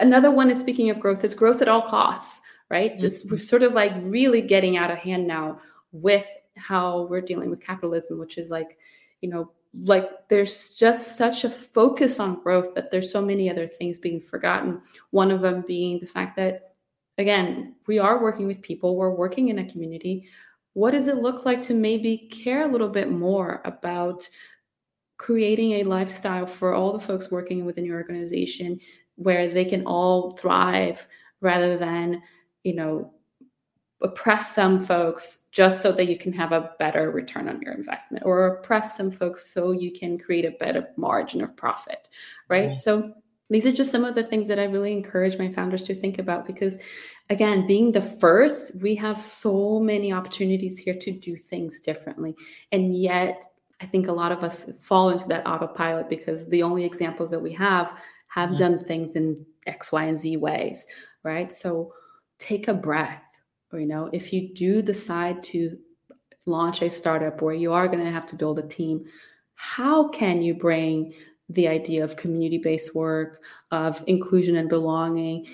another 0.00 0.32
one 0.32 0.50
is 0.50 0.58
speaking 0.58 0.90
of 0.90 0.98
growth 0.98 1.22
is 1.22 1.34
growth 1.34 1.62
at 1.62 1.68
all 1.68 1.82
costs, 1.82 2.40
right? 2.68 2.94
Mm-hmm. 2.94 3.00
This 3.00 3.24
we're 3.30 3.38
sort 3.38 3.62
of 3.62 3.74
like 3.74 3.92
really 4.00 4.42
getting 4.42 4.76
out 4.76 4.90
of 4.90 4.98
hand 4.98 5.28
now 5.28 5.60
with 5.92 6.26
how 6.56 7.02
we're 7.02 7.20
dealing 7.20 7.48
with 7.48 7.64
capitalism, 7.64 8.18
which 8.18 8.38
is 8.38 8.50
like, 8.50 8.76
you 9.20 9.30
know, 9.30 9.52
like 9.84 10.28
there's 10.28 10.74
just 10.74 11.16
such 11.16 11.44
a 11.44 11.50
focus 11.50 12.18
on 12.18 12.42
growth 12.42 12.74
that 12.74 12.90
there's 12.90 13.12
so 13.12 13.22
many 13.22 13.48
other 13.48 13.68
things 13.68 14.00
being 14.00 14.18
forgotten. 14.18 14.82
One 15.10 15.30
of 15.30 15.42
them 15.42 15.62
being 15.64 16.00
the 16.00 16.06
fact 16.06 16.34
that 16.38 16.72
again, 17.18 17.76
we 17.86 18.00
are 18.00 18.20
working 18.20 18.48
with 18.48 18.60
people, 18.62 18.96
we're 18.96 19.14
working 19.14 19.48
in 19.48 19.60
a 19.60 19.70
community 19.70 20.28
what 20.76 20.90
does 20.90 21.08
it 21.08 21.22
look 21.22 21.46
like 21.46 21.62
to 21.62 21.72
maybe 21.72 22.28
care 22.30 22.68
a 22.68 22.70
little 22.70 22.90
bit 22.90 23.10
more 23.10 23.62
about 23.64 24.28
creating 25.16 25.72
a 25.72 25.82
lifestyle 25.84 26.46
for 26.46 26.74
all 26.74 26.92
the 26.92 27.00
folks 27.00 27.30
working 27.30 27.64
within 27.64 27.82
your 27.82 27.96
organization 27.96 28.78
where 29.14 29.48
they 29.48 29.64
can 29.64 29.86
all 29.86 30.32
thrive 30.32 31.08
rather 31.40 31.78
than 31.78 32.22
you 32.62 32.74
know 32.74 33.10
oppress 34.02 34.54
some 34.54 34.78
folks 34.78 35.44
just 35.50 35.80
so 35.80 35.90
that 35.92 36.08
you 36.08 36.18
can 36.18 36.30
have 36.30 36.52
a 36.52 36.70
better 36.78 37.10
return 37.10 37.48
on 37.48 37.58
your 37.62 37.72
investment 37.72 38.22
or 38.26 38.46
oppress 38.46 38.98
some 38.98 39.10
folks 39.10 39.50
so 39.50 39.70
you 39.70 39.90
can 39.90 40.18
create 40.18 40.44
a 40.44 40.58
better 40.58 40.88
margin 40.98 41.40
of 41.40 41.56
profit 41.56 42.10
right 42.50 42.72
yes. 42.72 42.84
so 42.84 43.14
these 43.48 43.66
are 43.66 43.72
just 43.72 43.92
some 43.92 44.04
of 44.04 44.14
the 44.14 44.24
things 44.24 44.48
that 44.48 44.58
I 44.58 44.64
really 44.64 44.92
encourage 44.92 45.38
my 45.38 45.50
founders 45.50 45.84
to 45.84 45.94
think 45.94 46.18
about 46.18 46.46
because, 46.46 46.78
again, 47.30 47.66
being 47.66 47.92
the 47.92 48.02
first, 48.02 48.72
we 48.82 48.94
have 48.96 49.20
so 49.20 49.78
many 49.78 50.12
opportunities 50.12 50.78
here 50.78 50.96
to 51.00 51.12
do 51.12 51.36
things 51.36 51.78
differently. 51.78 52.34
And 52.72 52.96
yet, 52.96 53.44
I 53.80 53.86
think 53.86 54.08
a 54.08 54.12
lot 54.12 54.32
of 54.32 54.42
us 54.42 54.64
fall 54.80 55.10
into 55.10 55.28
that 55.28 55.46
autopilot 55.46 56.08
because 56.08 56.48
the 56.48 56.62
only 56.62 56.84
examples 56.84 57.30
that 57.30 57.40
we 57.40 57.52
have 57.52 57.92
have 58.28 58.50
mm-hmm. 58.50 58.58
done 58.58 58.84
things 58.84 59.12
in 59.12 59.44
X, 59.66 59.92
Y, 59.92 60.04
and 60.04 60.18
Z 60.18 60.38
ways, 60.38 60.86
right? 61.22 61.52
So 61.52 61.92
take 62.38 62.68
a 62.68 62.74
breath. 62.74 63.22
Or, 63.72 63.78
you 63.78 63.86
know, 63.86 64.08
if 64.12 64.32
you 64.32 64.54
do 64.54 64.82
decide 64.82 65.42
to 65.44 65.76
launch 66.46 66.82
a 66.82 66.90
startup 66.90 67.42
where 67.42 67.54
you 67.54 67.72
are 67.72 67.88
going 67.88 68.04
to 68.04 68.10
have 68.10 68.26
to 68.26 68.36
build 68.36 68.58
a 68.58 68.66
team, 68.66 69.04
how 69.54 70.08
can 70.08 70.42
you 70.42 70.54
bring 70.54 71.14
the 71.48 71.68
idea 71.68 72.02
of 72.02 72.16
community 72.16 72.58
based 72.58 72.94
work, 72.94 73.42
of 73.70 74.02
inclusion 74.06 74.56
and 74.56 74.68
belonging 74.68 75.46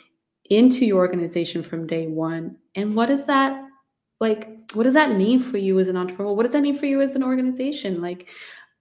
into 0.50 0.84
your 0.84 0.98
organization 0.98 1.62
from 1.62 1.86
day 1.86 2.06
one. 2.06 2.56
And 2.74 2.94
what 2.94 3.10
is 3.10 3.26
that 3.26 3.64
like? 4.20 4.48
What 4.74 4.84
does 4.84 4.94
that 4.94 5.16
mean 5.16 5.38
for 5.38 5.58
you 5.58 5.78
as 5.78 5.88
an 5.88 5.96
entrepreneur? 5.96 6.32
What 6.32 6.44
does 6.44 6.52
that 6.52 6.62
mean 6.62 6.76
for 6.76 6.86
you 6.86 7.00
as 7.02 7.14
an 7.14 7.22
organization? 7.22 8.00
Like, 8.00 8.28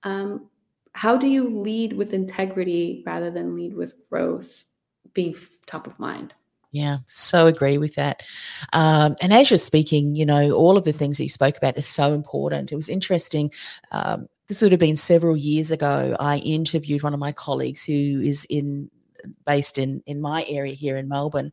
um, 0.03 0.47
how 0.93 1.17
do 1.17 1.27
you 1.27 1.61
lead 1.61 1.93
with 1.93 2.13
integrity 2.13 3.03
rather 3.05 3.29
than 3.29 3.55
lead 3.55 3.73
with 3.75 3.95
growth 4.09 4.65
being 5.13 5.35
top 5.65 5.87
of 5.87 5.99
mind? 5.99 6.33
Yeah, 6.71 6.99
so 7.05 7.47
agree 7.47 7.77
with 7.77 7.95
that. 7.95 8.23
Um, 8.71 9.15
and 9.21 9.33
as 9.33 9.51
you're 9.51 9.57
speaking, 9.57 10.15
you 10.15 10.25
know, 10.25 10.51
all 10.51 10.77
of 10.77 10.85
the 10.85 10.93
things 10.93 11.17
that 11.17 11.23
you 11.23 11.29
spoke 11.29 11.57
about 11.57 11.77
is 11.77 11.85
so 11.85 12.13
important. 12.13 12.71
It 12.71 12.75
was 12.75 12.87
interesting. 12.87 13.51
Um, 13.91 14.29
this 14.47 14.61
would 14.61 14.71
have 14.71 14.79
been 14.79 14.97
several 14.97 15.37
years 15.37 15.71
ago. 15.71 16.15
I 16.19 16.37
interviewed 16.39 17.03
one 17.03 17.13
of 17.13 17.19
my 17.19 17.31
colleagues 17.31 17.85
who 17.85 17.93
is 18.21 18.45
in 18.49 18.89
based 19.45 19.77
in 19.77 20.01
in 20.05 20.21
my 20.21 20.45
area 20.47 20.73
here 20.73 20.97
in 20.97 21.07
Melbourne, 21.07 21.51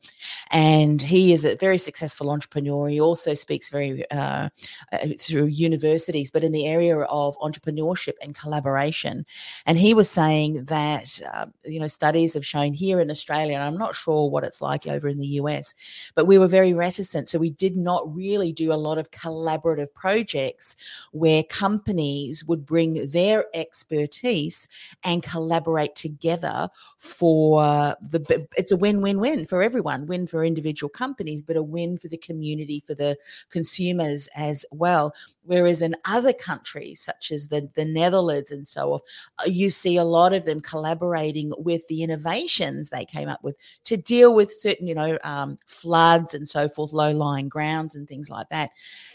and 0.50 1.00
he 1.00 1.32
is 1.32 1.44
a 1.44 1.56
very 1.56 1.78
successful 1.78 2.30
entrepreneur. 2.30 2.88
He 2.88 3.00
also 3.00 3.34
speaks 3.34 3.68
very 3.70 4.08
uh, 4.10 4.48
uh, 4.92 4.98
through 5.18 5.46
universities, 5.46 6.30
but 6.30 6.44
in 6.44 6.52
the 6.52 6.66
area 6.66 6.98
of 6.98 7.38
entrepreneurship 7.38 8.14
and 8.22 8.34
collaboration. 8.34 9.26
And 9.66 9.78
he 9.78 9.94
was 9.94 10.10
saying 10.10 10.64
that 10.66 11.20
uh, 11.32 11.46
you 11.64 11.80
know 11.80 11.86
studies 11.86 12.34
have 12.34 12.46
shown 12.46 12.72
here 12.72 13.00
in 13.00 13.10
Australia, 13.10 13.54
and 13.54 13.64
I'm 13.64 13.78
not 13.78 13.94
sure 13.94 14.30
what 14.30 14.44
it's 14.44 14.60
like 14.60 14.86
over 14.86 15.08
in 15.08 15.18
the 15.18 15.38
US, 15.42 15.74
but 16.14 16.26
we 16.26 16.38
were 16.38 16.48
very 16.48 16.74
reticent, 16.74 17.28
so 17.28 17.38
we 17.38 17.50
did 17.50 17.76
not 17.76 18.14
really 18.14 18.52
do 18.52 18.72
a 18.72 18.74
lot 18.74 18.98
of 18.98 19.10
collaborative 19.10 19.92
projects 19.94 20.76
where 21.12 21.42
companies 21.42 22.44
would 22.44 22.64
bring 22.64 23.06
their 23.08 23.44
expertise 23.54 24.68
and 25.04 25.22
collaborate 25.22 25.94
together 25.94 26.68
for 26.98 27.57
the 28.00 28.46
it's 28.56 28.72
a 28.72 28.76
win-win-win 28.76 29.46
for 29.46 29.62
everyone 29.62 30.06
win 30.06 30.26
for 30.26 30.44
individual 30.44 30.88
companies 30.88 31.42
but 31.42 31.56
a 31.56 31.62
win 31.62 31.98
for 31.98 32.08
the 32.08 32.16
community 32.16 32.82
for 32.86 32.94
the 32.94 33.16
consumers 33.50 34.28
as 34.34 34.64
well. 34.70 35.14
Whereas 35.44 35.82
in 35.82 35.94
other 36.04 36.32
countries 36.32 37.00
such 37.00 37.30
as 37.30 37.48
the, 37.48 37.68
the 37.74 37.84
netherlands 37.84 38.50
and 38.50 38.66
so 38.66 38.94
on 38.94 39.00
uh, 39.40 39.48
you 39.48 39.70
see 39.70 39.96
a 39.96 40.04
lot 40.04 40.32
of 40.32 40.44
them 40.44 40.60
collaborating 40.60 41.52
with 41.58 41.86
the 41.88 42.02
innovations 42.02 42.90
they 42.90 43.04
came 43.04 43.28
up 43.28 43.42
with 43.42 43.56
to 43.84 43.96
deal 43.96 44.34
with 44.34 44.52
certain 44.52 44.86
you 44.86 44.94
know 44.94 45.18
um, 45.24 45.58
floods 45.66 46.34
and 46.34 46.48
so 46.48 46.68
forth 46.68 46.92
low-lying 46.92 47.48
grounds 47.48 47.94
and 47.94 48.08
things 48.08 48.30
like 48.30 48.48
that. 48.50 48.70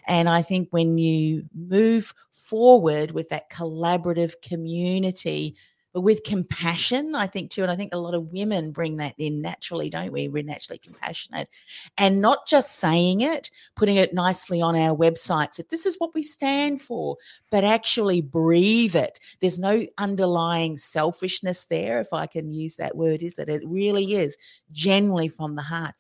And 0.08 0.30
i 0.30 0.42
think 0.42 0.70
when 0.72 0.98
you 0.98 1.46
move 1.54 2.14
forward 2.32 3.12
with 3.12 3.30
that 3.30 3.50
collaborative 3.50 4.42
community 4.42 5.56
but 5.94 6.02
with 6.02 6.24
compassion, 6.24 7.14
I 7.14 7.28
think 7.28 7.52
too. 7.52 7.62
And 7.62 7.72
I 7.72 7.76
think 7.76 7.94
a 7.94 8.00
lot 8.00 8.16
of 8.16 8.32
women 8.32 8.72
bring 8.72 8.98
that 8.98 9.14
in 9.18 9.42
naturally, 9.42 9.90
don't 9.90 10.12
we? 10.12 10.28
We're 10.28 10.44
naturally 10.44 10.80
compassionate 10.80 11.50
and 11.98 12.20
not 12.20 12.48
just 12.48 12.78
saying 12.78 13.22
it, 13.22 13.52
putting 13.76 13.98
it 13.98 14.14
nicely 14.14 14.62
on 14.62 14.76
our 14.76 14.96
websites 14.96 15.58
that 15.58 15.70
this 15.70 15.86
is 15.86 15.96
what 16.00 16.14
we 16.16 16.24
stand 16.24 16.82
for, 16.82 17.18
but 17.52 17.64
actually 17.64 18.22
breathe 18.22 18.96
it. 18.96 19.20
There's 19.40 19.60
no 19.60 19.86
underlying 19.98 20.78
selfishness 20.78 21.66
there, 21.66 22.00
if 22.02 22.12
I 22.12 22.26
can 22.26 22.52
use 22.52 22.76
that 22.78 22.98
word, 22.98 23.22
is 23.22 23.36
that 23.36 23.50
it 23.50 23.62
really 23.66 24.16
is 24.16 24.36
genuinely 24.72 25.30
from 25.30 25.56
the 25.56 25.62
heart 25.62 25.94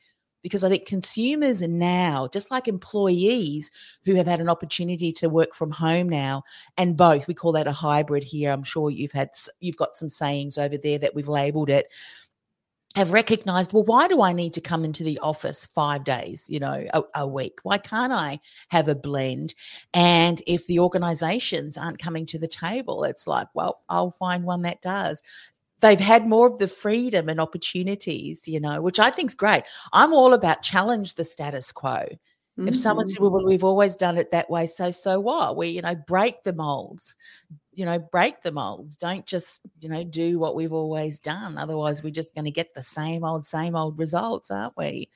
because 0.44 0.64
I 0.64 0.70
think 0.70 0.86
consumers 0.86 1.62
now, 1.62 2.28
just 2.28 2.52
like 2.52 2.68
employees 2.68 3.72
who 4.06 4.14
have 4.16 4.28
had 4.28 4.42
an 4.42 4.50
opportunity 4.50 5.12
to 5.14 5.30
work 5.30 5.56
from 5.56 5.72
home 5.72 6.08
now, 6.08 6.44
and 6.78 6.96
both, 6.96 7.28
we 7.28 7.34
call 7.34 7.54
that 7.54 7.66
a 7.66 7.72
hybrid 7.72 8.24
here. 8.24 8.52
I'm 8.52 8.64
sure 8.64 8.92
you've 8.92 9.14
had 9.14 9.30
you've 9.60 9.78
got 9.78 9.96
some 9.96 10.10
sayings 10.10 10.58
over 10.58 10.78
there 10.78 11.00
that 11.00 11.16
we've 11.16 11.30
labeled 11.30 11.70
it 11.70 11.88
have 12.96 13.12
recognized 13.12 13.74
well 13.74 13.84
why 13.84 14.08
do 14.08 14.22
i 14.22 14.32
need 14.32 14.54
to 14.54 14.62
come 14.62 14.86
into 14.86 15.04
the 15.04 15.18
office 15.20 15.66
five 15.66 16.04
days 16.04 16.48
you 16.48 16.60
know 16.60 16.86
a, 16.94 17.02
a, 17.16 17.28
week 17.28 17.58
why 17.64 17.78
can't 17.78 18.14
i 18.14 18.40
have 18.70 18.88
a 18.88 18.96
blend 18.96 19.56
and 19.94 20.44
if 20.46 20.68
the 20.68 20.80
organizations 20.80 21.78
aren't 21.78 21.98
coming 21.98 22.26
to 22.26 22.38
the 22.38 22.48
table 22.48 23.04
it's 23.04 23.26
like 23.26 23.48
well 23.56 23.82
i'll 23.90 24.12
find 24.12 24.44
one 24.44 24.62
that 24.62 24.82
does 24.82 25.24
they've 25.80 26.00
had 26.00 26.28
more 26.28 26.48
of 26.48 26.58
the 26.58 26.68
freedom 26.68 27.30
and 27.30 27.40
opportunities, 27.40 28.48
you 28.48 28.60
know, 28.60 28.82
which 28.82 29.00
I 29.00 29.10
think 29.10 29.32
is 29.32 29.36
great. 29.36 29.64
I'm 29.92 30.14
all 30.14 30.34
about 30.34 30.62
challenge 30.62 31.16
the 31.16 31.24
status 31.24 31.72
quo. 31.72 32.08
Mm-hmm. 32.58 32.68
If 32.68 32.76
someone 32.76 33.08
said, 33.08 33.20
well, 33.20 33.32
mm-hmm. 33.32 33.48
we've 33.48 33.64
always 33.64 33.96
done 33.96 34.18
it 34.18 34.32
that 34.32 34.50
way, 34.50 34.68
so 34.68 34.92
so 34.92 35.20
what? 35.20 35.58
We, 35.58 35.70
you 35.70 35.82
know, 35.82 35.96
break 35.96 36.44
the 36.44 36.54
molds, 36.54 37.16
you 37.74 37.84
know, 37.84 37.98
break 37.98 38.44
the 38.44 38.52
molds. 38.52 38.96
Don't 38.96 39.26
just, 39.26 39.62
you 39.80 39.90
know, 39.90 40.04
do 40.04 40.38
what 40.38 40.56
we've 40.56 40.72
always 40.72 41.18
done. 41.18 41.58
Otherwise, 41.58 42.04
we're 42.04 42.12
just 42.12 42.36
going 42.36 42.46
to 42.46 42.52
get 42.52 42.76
the 42.76 42.84
same 42.84 43.24
old, 43.24 43.44
same 43.44 43.76
old 43.76 43.98
results, 43.98 44.52
aren't 44.52 44.78
we? 44.78 45.10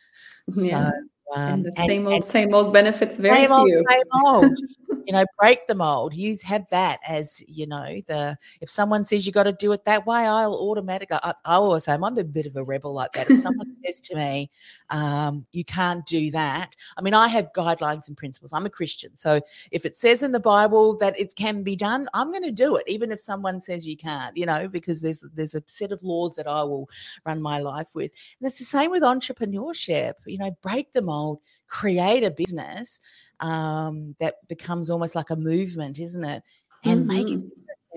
Yeah. 0.51 0.89
So 0.89 0.91
um, 1.35 1.53
and 1.53 1.65
the 1.65 1.71
same 1.73 2.05
and, 2.05 2.07
old, 2.07 2.15
and 2.15 2.25
same 2.25 2.53
old 2.53 2.73
benefits. 2.73 3.17
Very 3.17 3.35
same 3.35 3.47
few. 3.47 3.55
old, 3.55 3.69
same 3.69 4.03
old. 4.25 4.57
you 5.05 5.13
know, 5.13 5.25
break 5.37 5.67
the 5.67 5.75
mold. 5.75 6.13
You 6.13 6.37
have 6.43 6.67
that 6.69 6.99
as 7.07 7.43
you 7.47 7.67
know 7.67 8.01
the. 8.07 8.37
If 8.61 8.69
someone 8.69 9.03
says 9.03 9.25
you 9.25 9.33
got 9.33 9.43
to 9.43 9.51
do 9.51 9.73
it 9.73 9.83
that 9.85 10.05
way, 10.05 10.19
I'll 10.19 10.53
automatically. 10.53 11.17
I, 11.21 11.33
I 11.43 11.55
always 11.55 11.83
say 11.83 11.93
I'm 11.93 12.03
a 12.03 12.23
bit 12.23 12.45
of 12.45 12.55
a 12.55 12.63
rebel 12.63 12.93
like 12.93 13.11
that. 13.13 13.29
If 13.29 13.37
someone 13.37 13.73
says 13.85 13.99
to 14.01 14.15
me, 14.15 14.49
um, 14.89 15.45
"You 15.51 15.65
can't 15.65 16.05
do 16.05 16.31
that," 16.31 16.75
I 16.97 17.01
mean, 17.01 17.13
I 17.13 17.27
have 17.27 17.51
guidelines 17.51 18.07
and 18.07 18.15
principles. 18.15 18.53
I'm 18.53 18.65
a 18.65 18.69
Christian, 18.69 19.15
so 19.17 19.41
if 19.71 19.85
it 19.85 19.97
says 19.97 20.23
in 20.23 20.31
the 20.31 20.39
Bible 20.39 20.97
that 20.97 21.19
it 21.19 21.35
can 21.35 21.61
be 21.61 21.75
done, 21.75 22.07
I'm 22.13 22.31
going 22.31 22.43
to 22.43 22.51
do 22.51 22.77
it, 22.77 22.85
even 22.87 23.11
if 23.11 23.19
someone 23.19 23.59
says 23.59 23.85
you 23.85 23.97
can't. 23.97 24.35
You 24.37 24.45
know, 24.45 24.69
because 24.69 25.01
there's 25.01 25.21
there's 25.33 25.55
a 25.55 25.63
set 25.67 25.91
of 25.91 26.03
laws 26.03 26.35
that 26.37 26.47
I 26.47 26.63
will 26.63 26.89
run 27.25 27.41
my 27.41 27.59
life 27.59 27.89
with, 27.95 28.13
and 28.39 28.47
it's 28.47 28.59
the 28.59 28.65
same 28.65 28.91
with 28.91 29.03
entrepreneurship. 29.03 30.13
You 30.25 30.37
know, 30.37 30.55
break 30.61 30.93
the 30.93 31.01
mold 31.01 31.16
mold, 31.17 31.39
create 31.67 32.23
a 32.23 32.31
business 32.31 32.99
um, 33.39 34.15
that 34.19 34.35
becomes 34.47 34.89
almost 34.89 35.15
like 35.15 35.29
a 35.29 35.35
movement, 35.35 35.99
isn't 35.99 36.23
it? 36.23 36.43
And 36.83 37.01
mm-hmm. 37.01 37.07
make 37.07 37.31
it 37.31 37.43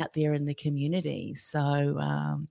out 0.00 0.12
there 0.14 0.34
in 0.34 0.46
the 0.46 0.54
community. 0.54 1.34
So, 1.34 1.98
um, 1.98 2.48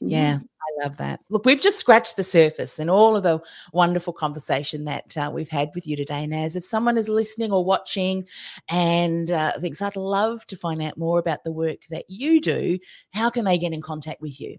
yeah, 0.00 0.36
mm-hmm. 0.36 0.44
I 0.44 0.84
love 0.84 0.96
that. 0.98 1.20
Look, 1.28 1.44
we've 1.44 1.60
just 1.60 1.78
scratched 1.78 2.16
the 2.16 2.22
surface 2.22 2.78
and 2.78 2.88
all 2.88 3.16
of 3.16 3.22
the 3.22 3.40
wonderful 3.72 4.12
conversation 4.12 4.84
that 4.84 5.16
uh, 5.16 5.30
we've 5.32 5.48
had 5.48 5.70
with 5.74 5.86
you 5.86 5.96
today, 5.96 6.26
Naz. 6.26 6.56
If 6.56 6.64
someone 6.64 6.96
is 6.96 7.08
listening 7.08 7.52
or 7.52 7.64
watching 7.64 8.26
and 8.68 9.30
uh, 9.30 9.52
thinks 9.58 9.82
I'd 9.82 9.96
love 9.96 10.46
to 10.46 10.56
find 10.56 10.82
out 10.82 10.96
more 10.96 11.18
about 11.18 11.44
the 11.44 11.52
work 11.52 11.80
that 11.90 12.04
you 12.08 12.40
do, 12.40 12.78
how 13.12 13.30
can 13.30 13.44
they 13.44 13.58
get 13.58 13.72
in 13.72 13.82
contact 13.82 14.22
with 14.22 14.40
you? 14.40 14.58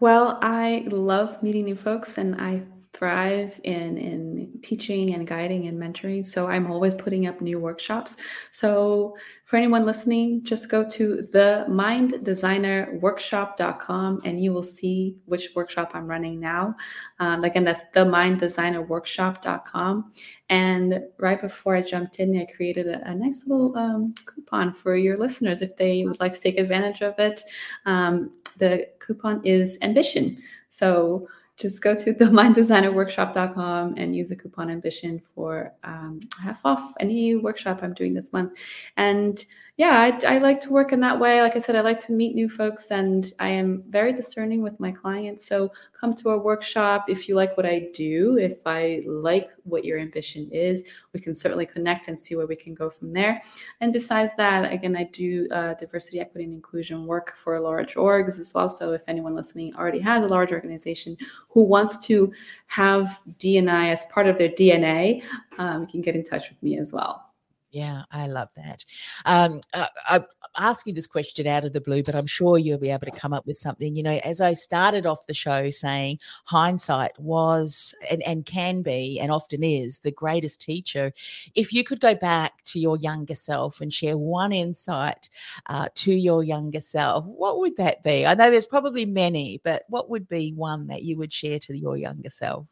Well, 0.00 0.38
I 0.42 0.86
love 0.88 1.42
meeting 1.42 1.64
new 1.64 1.76
folks 1.76 2.18
and 2.18 2.40
I 2.40 2.62
thrive 2.92 3.58
in 3.64 3.96
in 3.96 4.50
teaching 4.62 5.14
and 5.14 5.26
guiding 5.26 5.66
and 5.68 5.80
mentoring. 5.80 6.26
So 6.26 6.48
i'm 6.48 6.70
always 6.70 6.92
putting 6.94 7.26
up 7.26 7.40
new 7.40 7.58
workshops. 7.60 8.18
So 8.50 9.16
for 9.44 9.56
anyone 9.56 9.86
listening 9.86 10.44
just 10.44 10.68
go 10.68 10.86
to 10.88 11.22
the 11.30 11.64
minddesignerworkshop.com 11.68 14.20
and 14.24 14.42
you 14.42 14.52
will 14.52 14.64
see 14.64 15.16
which 15.26 15.50
workshop 15.54 15.92
i'm 15.94 16.06
running 16.06 16.40
now. 16.40 16.74
Um, 17.20 17.44
again 17.44 17.64
that's 17.64 17.82
the 17.94 18.00
minddesignerworkshop.com 18.00 20.12
and 20.48 21.00
right 21.18 21.40
before 21.40 21.76
i 21.76 21.82
jumped 21.82 22.18
in 22.18 22.36
i 22.40 22.46
created 22.56 22.88
a, 22.88 23.08
a 23.08 23.14
nice 23.14 23.44
little 23.46 23.78
um, 23.78 24.12
coupon 24.26 24.72
for 24.72 24.96
your 24.96 25.16
listeners 25.16 25.62
if 25.62 25.76
they 25.76 26.02
would 26.04 26.18
like 26.18 26.32
to 26.32 26.40
take 26.40 26.58
advantage 26.58 27.02
of 27.02 27.16
it. 27.18 27.44
Um, 27.86 28.32
the 28.58 28.88
coupon 28.98 29.40
is 29.44 29.78
ambition. 29.82 30.36
So 30.70 31.28
just 31.60 31.82
go 31.82 31.94
to 31.94 32.12
the 32.20 32.24
minddesignerworkshop.com 32.26 33.94
and 33.96 34.16
use 34.16 34.30
the 34.30 34.36
coupon 34.36 34.70
ambition 34.70 35.20
for 35.34 35.72
um, 35.84 36.20
half 36.42 36.64
off 36.64 36.92
any 37.00 37.36
workshop 37.36 37.80
I'm 37.82 37.94
doing 37.94 38.14
this 38.14 38.32
month. 38.32 38.58
And 38.96 39.44
yeah, 39.80 39.98
I, 39.98 40.34
I, 40.34 40.38
like 40.40 40.60
to 40.60 40.70
work 40.70 40.92
in 40.92 41.00
that 41.00 41.18
way. 41.18 41.40
Like 41.40 41.56
I 41.56 41.58
said, 41.58 41.74
I 41.74 41.80
like 41.80 42.00
to 42.00 42.12
meet 42.12 42.34
new 42.34 42.50
folks 42.50 42.90
and 42.90 43.32
I 43.38 43.48
am 43.48 43.82
very 43.88 44.12
discerning 44.12 44.60
with 44.60 44.78
my 44.78 44.92
clients. 44.92 45.46
So 45.46 45.72
come 45.98 46.12
to 46.16 46.28
our 46.28 46.38
workshop 46.38 47.06
if 47.08 47.26
you 47.26 47.34
like 47.34 47.56
what 47.56 47.64
I 47.64 47.88
do. 47.94 48.36
If 48.36 48.58
I 48.66 49.02
like 49.06 49.48
what 49.62 49.86
your 49.86 49.98
ambition 49.98 50.50
is, 50.52 50.84
we 51.14 51.20
can 51.20 51.34
certainly 51.34 51.64
connect 51.64 52.08
and 52.08 52.20
see 52.20 52.36
where 52.36 52.46
we 52.46 52.56
can 52.56 52.74
go 52.74 52.90
from 52.90 53.14
there. 53.14 53.42
And 53.80 53.90
besides 53.90 54.32
that, 54.36 54.70
again, 54.70 54.94
I 54.98 55.04
do 55.04 55.48
uh, 55.50 55.72
diversity, 55.72 56.20
equity, 56.20 56.44
and 56.44 56.52
inclusion 56.52 57.06
work 57.06 57.34
for 57.34 57.58
large 57.58 57.94
orgs 57.94 58.38
as 58.38 58.52
well. 58.52 58.68
So 58.68 58.92
if 58.92 59.04
anyone 59.08 59.34
listening 59.34 59.74
already 59.76 60.00
has 60.00 60.24
a 60.24 60.28
large 60.28 60.52
organization 60.52 61.16
who 61.48 61.62
wants 61.62 62.04
to 62.08 62.30
have 62.66 63.18
DNI 63.38 63.92
as 63.92 64.04
part 64.12 64.26
of 64.26 64.36
their 64.36 64.50
DNA, 64.50 65.22
um, 65.56 65.80
you 65.80 65.88
can 65.88 66.02
get 66.02 66.16
in 66.16 66.22
touch 66.22 66.50
with 66.50 66.62
me 66.62 66.78
as 66.78 66.92
well. 66.92 67.29
Yeah, 67.72 68.02
I 68.10 68.26
love 68.26 68.48
that. 68.56 68.84
Um, 69.26 69.60
I, 69.72 69.86
I 70.08 70.20
ask 70.58 70.86
you 70.88 70.92
this 70.92 71.06
question 71.06 71.46
out 71.46 71.64
of 71.64 71.72
the 71.72 71.80
blue, 71.80 72.02
but 72.02 72.16
I'm 72.16 72.26
sure 72.26 72.58
you'll 72.58 72.78
be 72.80 72.90
able 72.90 73.06
to 73.06 73.12
come 73.12 73.32
up 73.32 73.46
with 73.46 73.58
something. 73.58 73.94
You 73.94 74.02
know, 74.02 74.20
as 74.24 74.40
I 74.40 74.54
started 74.54 75.06
off 75.06 75.26
the 75.28 75.34
show 75.34 75.70
saying, 75.70 76.18
hindsight 76.46 77.12
was 77.20 77.94
and, 78.10 78.22
and 78.24 78.44
can 78.44 78.82
be 78.82 79.20
and 79.20 79.30
often 79.30 79.62
is 79.62 80.00
the 80.00 80.10
greatest 80.10 80.60
teacher. 80.60 81.12
If 81.54 81.72
you 81.72 81.84
could 81.84 82.00
go 82.00 82.16
back 82.16 82.64
to 82.66 82.80
your 82.80 82.96
younger 82.96 83.36
self 83.36 83.80
and 83.80 83.92
share 83.92 84.18
one 84.18 84.52
insight 84.52 85.30
uh, 85.66 85.90
to 85.94 86.12
your 86.12 86.42
younger 86.42 86.80
self, 86.80 87.24
what 87.24 87.60
would 87.60 87.76
that 87.76 88.02
be? 88.02 88.26
I 88.26 88.34
know 88.34 88.50
there's 88.50 88.66
probably 88.66 89.06
many, 89.06 89.60
but 89.62 89.84
what 89.88 90.10
would 90.10 90.28
be 90.28 90.52
one 90.54 90.88
that 90.88 91.04
you 91.04 91.16
would 91.18 91.32
share 91.32 91.60
to 91.60 91.78
your 91.78 91.96
younger 91.96 92.30
self? 92.30 92.66